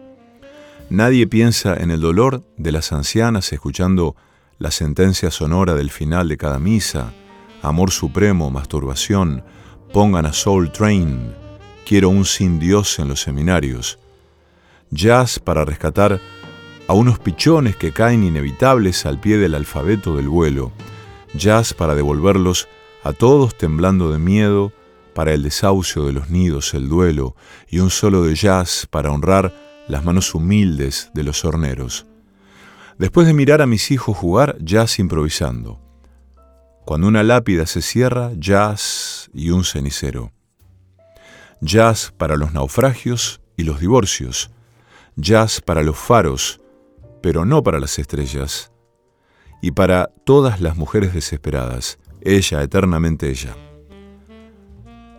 Nadie 0.90 1.28
piensa 1.28 1.76
en 1.76 1.92
el 1.92 2.02
dolor 2.02 2.44
de 2.58 2.72
las 2.72 2.92
ancianas 2.92 3.52
escuchando 3.54 4.16
la 4.58 4.72
sentencia 4.72 5.32
sonora 5.32 5.74
del 5.74 5.90
final 5.90 6.28
de 6.30 6.38
cada 6.38 6.60
misa, 6.60 7.14
amor 7.62 7.92
supremo, 7.92 8.52
masturbación, 8.52 9.44
pongan 9.92 10.26
a 10.26 10.34
Soul 10.34 10.72
Train, 10.72 11.43
Quiero 11.86 12.08
un 12.08 12.24
sin 12.24 12.60
Dios 12.60 12.98
en 13.00 13.10
los 13.10 13.22
seminarios. 13.22 14.00
Jazz 14.90 15.40
para 15.40 15.66
rescatar 15.66 16.22
a 16.88 16.94
unos 16.94 17.20
pichones 17.20 17.76
que 17.76 17.92
caen 17.92 18.24
inevitables 18.24 19.06
al 19.06 19.20
pie 19.20 19.38
del 19.38 19.54
alfabeto 19.54 20.16
del 20.16 20.30
vuelo. 20.30 20.72
Jazz 21.34 21.74
para 21.74 21.94
devolverlos 21.94 22.70
a 23.04 23.12
todos 23.12 23.58
temblando 23.58 24.12
de 24.12 24.20
miedo 24.20 24.72
para 25.14 25.34
el 25.34 25.44
desahucio 25.44 26.06
de 26.06 26.14
los 26.14 26.30
nidos, 26.30 26.74
el 26.74 26.88
duelo, 26.88 27.36
y 27.68 27.80
un 27.80 27.90
solo 27.90 28.24
de 28.24 28.34
jazz 28.34 28.88
para 28.90 29.12
honrar 29.12 29.54
las 29.90 30.06
manos 30.06 30.34
humildes 30.34 31.12
de 31.14 31.24
los 31.24 31.44
horneros. 31.44 32.06
Después 32.98 33.28
de 33.28 33.34
mirar 33.34 33.62
a 33.62 33.68
mis 33.68 33.92
hijos 33.92 34.16
jugar, 34.16 34.58
jazz 34.62 35.00
improvisando. 35.00 35.82
Cuando 36.86 37.08
una 37.08 37.24
lápida 37.24 37.66
se 37.66 37.82
cierra, 37.82 38.32
jazz 38.38 39.30
y 39.34 39.50
un 39.50 39.66
cenicero 39.66 40.32
jazz 41.64 42.14
para 42.18 42.36
los 42.36 42.54
naufragios 42.54 43.40
y 43.56 43.64
los 43.64 43.80
divorcios, 43.80 44.52
jazz 45.16 45.62
para 45.62 45.82
los 45.82 45.98
faros, 45.98 46.60
pero 47.22 47.46
no 47.46 47.64
para 47.64 47.80
las 47.80 47.98
estrellas, 48.00 48.72
y 49.62 49.72
para 49.72 50.08
todas 50.26 50.60
las 50.60 50.76
mujeres 50.76 51.14
desesperadas, 51.14 52.00
ella, 52.22 52.62
eternamente 52.64 53.30
ella. 53.30 53.56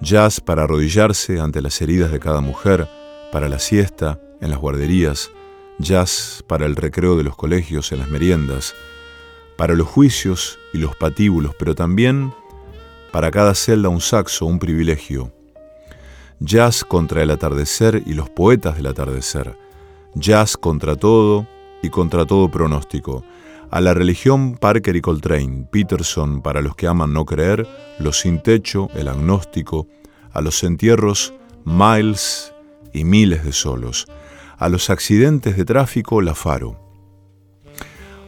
Jazz 0.03 0.41
para 0.41 0.65
arrodillarse 0.65 1.41
ante 1.41 1.63
las 1.63 1.81
heridas 1.81 2.13
de 2.13 2.21
cada 2.21 2.43
mujer, 2.43 2.89
para 3.33 3.49
la 3.49 3.59
siesta, 3.59 4.21
en 4.43 4.51
las 4.51 4.59
guarderías, 4.59 5.31
jazz 5.79 6.45
para 6.47 6.67
el 6.67 6.77
recreo 6.77 7.17
de 7.17 7.25
los 7.25 7.37
colegios, 7.37 7.91
en 7.91 8.01
las 8.01 8.11
meriendas, 8.11 8.75
para 9.57 9.75
los 9.75 9.89
juicios 9.89 10.59
y 10.75 10.79
los 10.79 10.95
patíbulos, 10.95 11.55
pero 11.59 11.75
también 11.75 12.35
para 13.13 13.31
cada 13.31 13.55
celda 13.55 13.89
un 13.89 14.03
saxo, 14.03 14.45
un 14.45 14.59
privilegio, 14.59 15.33
jazz 16.41 16.85
contra 16.85 17.23
el 17.23 17.31
atardecer 17.31 18.03
y 18.07 18.15
los 18.15 18.31
poetas 18.31 18.77
del 18.77 18.87
atardecer, 18.87 19.57
jazz 20.15 20.57
contra 20.57 20.97
todo 20.97 21.47
y 21.83 21.91
contra 21.91 22.27
todo 22.27 22.51
pronóstico, 22.51 23.25
a 23.71 23.81
la 23.81 23.95
religión 23.95 24.57
Parker 24.57 24.97
y 24.97 25.01
Coltrane, 25.01 25.67
Peterson 25.71 26.43
para 26.43 26.61
los 26.61 26.77
que 26.77 26.87
aman 26.87 27.13
no 27.13 27.25
creer, 27.25 27.67
los 27.99 28.21
sin 28.21 28.41
techo, 28.41 28.89
el 28.95 29.09
agnóstico, 29.09 29.89
a 30.33 30.41
los 30.41 30.63
entierros, 30.63 31.35
Miles 31.67 32.53
y 32.93 33.05
miles 33.05 33.43
de 33.43 33.53
solos, 33.53 34.07
a 34.59 34.69
los 34.69 34.91
accidentes 34.91 35.57
de 35.57 35.65
tráfico, 35.65 36.21
la 36.21 36.35
Faro, 36.35 36.79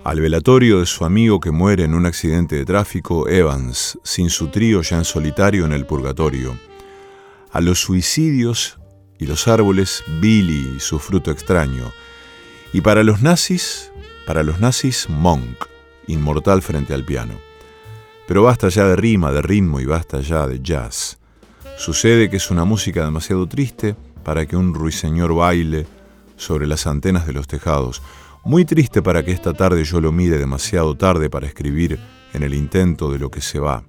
al 0.05 0.21
velatorio 0.21 0.81
de 0.81 0.87
su 0.87 1.05
amigo 1.05 1.39
que 1.39 1.51
muere 1.51 1.85
en 1.85 1.93
un 1.93 2.07
accidente 2.07 2.57
de 2.57 2.65
tráfico, 2.65 3.29
Evans, 3.29 3.99
sin 4.05 4.31
su 4.31 4.49
trío 4.49 4.81
ya 4.81 4.97
en 4.97 5.05
solitario 5.05 5.67
en 5.67 5.73
el 5.73 5.85
purgatorio, 5.85 6.57
a 7.57 7.63
los 7.63 7.81
suicidios 7.81 8.79
y 9.19 9.25
los 9.25 9.49
árboles 9.49 10.05
Billy 10.21 10.75
y 10.77 10.81
su 10.81 10.99
fruto 10.99 11.31
extraño. 11.31 11.91
Y 12.75 12.83
para 12.83 13.03
los 13.03 13.23
nazis, 13.23 13.91
para 14.27 14.43
los 14.43 14.61
nazis 14.61 15.09
Monk, 15.09 15.65
inmortal 16.07 16.61
frente 16.61 16.93
al 16.93 17.07
piano. 17.07 17.33
Pero 18.29 18.43
basta 18.43 18.69
ya 18.69 18.85
de 18.85 18.97
rima, 18.97 19.33
de 19.33 19.41
ritmo 19.41 19.81
y 19.81 19.87
basta 19.87 20.21
ya 20.21 20.47
de 20.47 20.61
jazz. 20.61 21.19
Sucede 21.79 22.29
que 22.29 22.37
es 22.37 22.51
una 22.51 22.67
música 22.67 23.07
demasiado 23.07 23.47
triste 23.47 23.97
para 24.23 24.45
que 24.45 24.59
un 24.59 24.75
ruiseñor 24.75 25.35
baile 25.35 25.87
sobre 26.37 26.67
las 26.67 26.87
antenas 26.87 27.27
de 27.27 27.33
los 27.33 27.47
tejados. 27.47 28.03
Muy 28.45 28.67
triste 28.67 29.01
para 29.01 29.25
que 29.25 29.33
esta 29.33 29.55
tarde 29.55 29.83
yo 29.85 30.03
lo 30.03 30.13
mire 30.13 30.37
demasiado 30.37 30.95
tarde 30.95 31.31
para 31.31 31.47
escribir 31.47 31.99
en 32.35 32.43
el 32.43 32.53
intento 32.53 33.11
de 33.11 33.19
lo 33.19 33.31
que 33.31 33.41
se 33.41 33.59
va, 33.61 33.83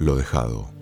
lo 0.00 0.16
dejado. 0.16 0.75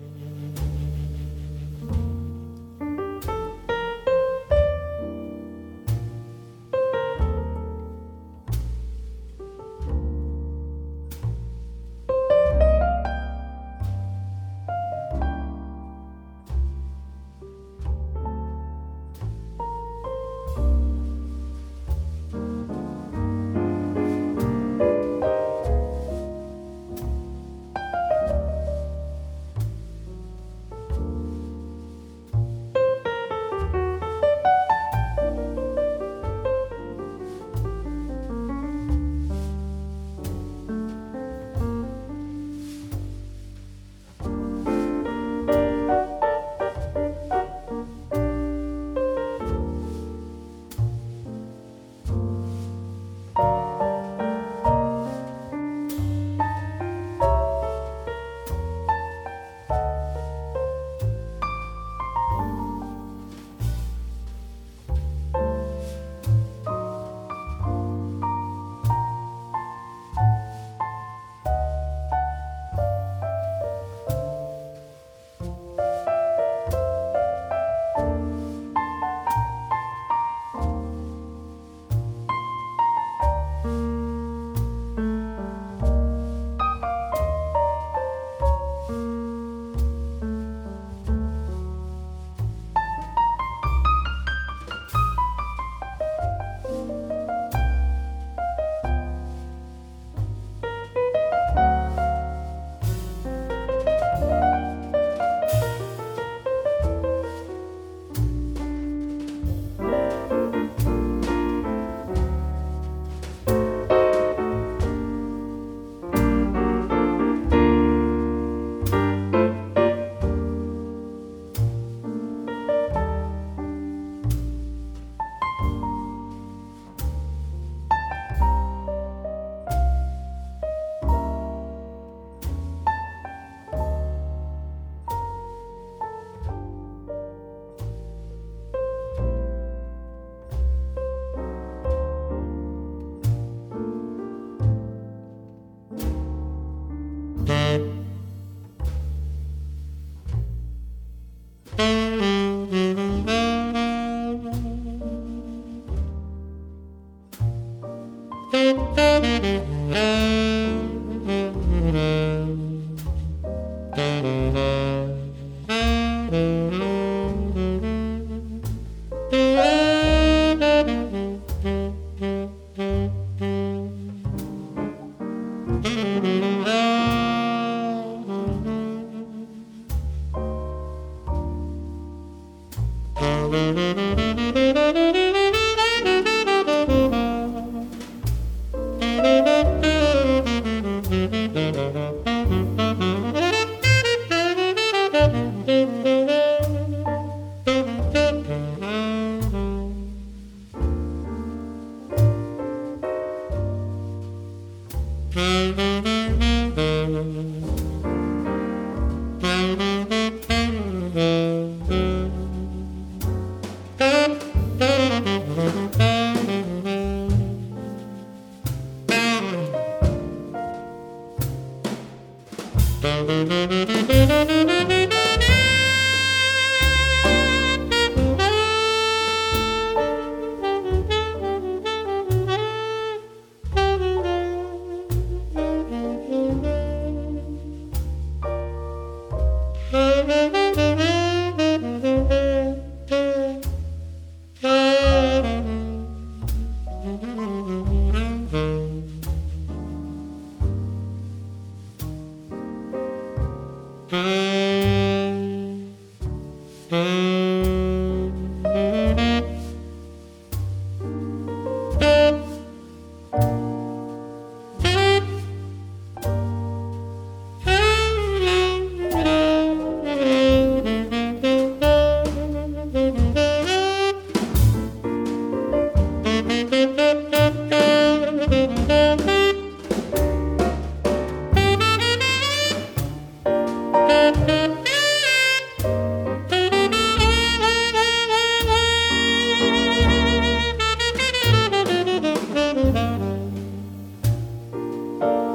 Amen. 295.21 295.54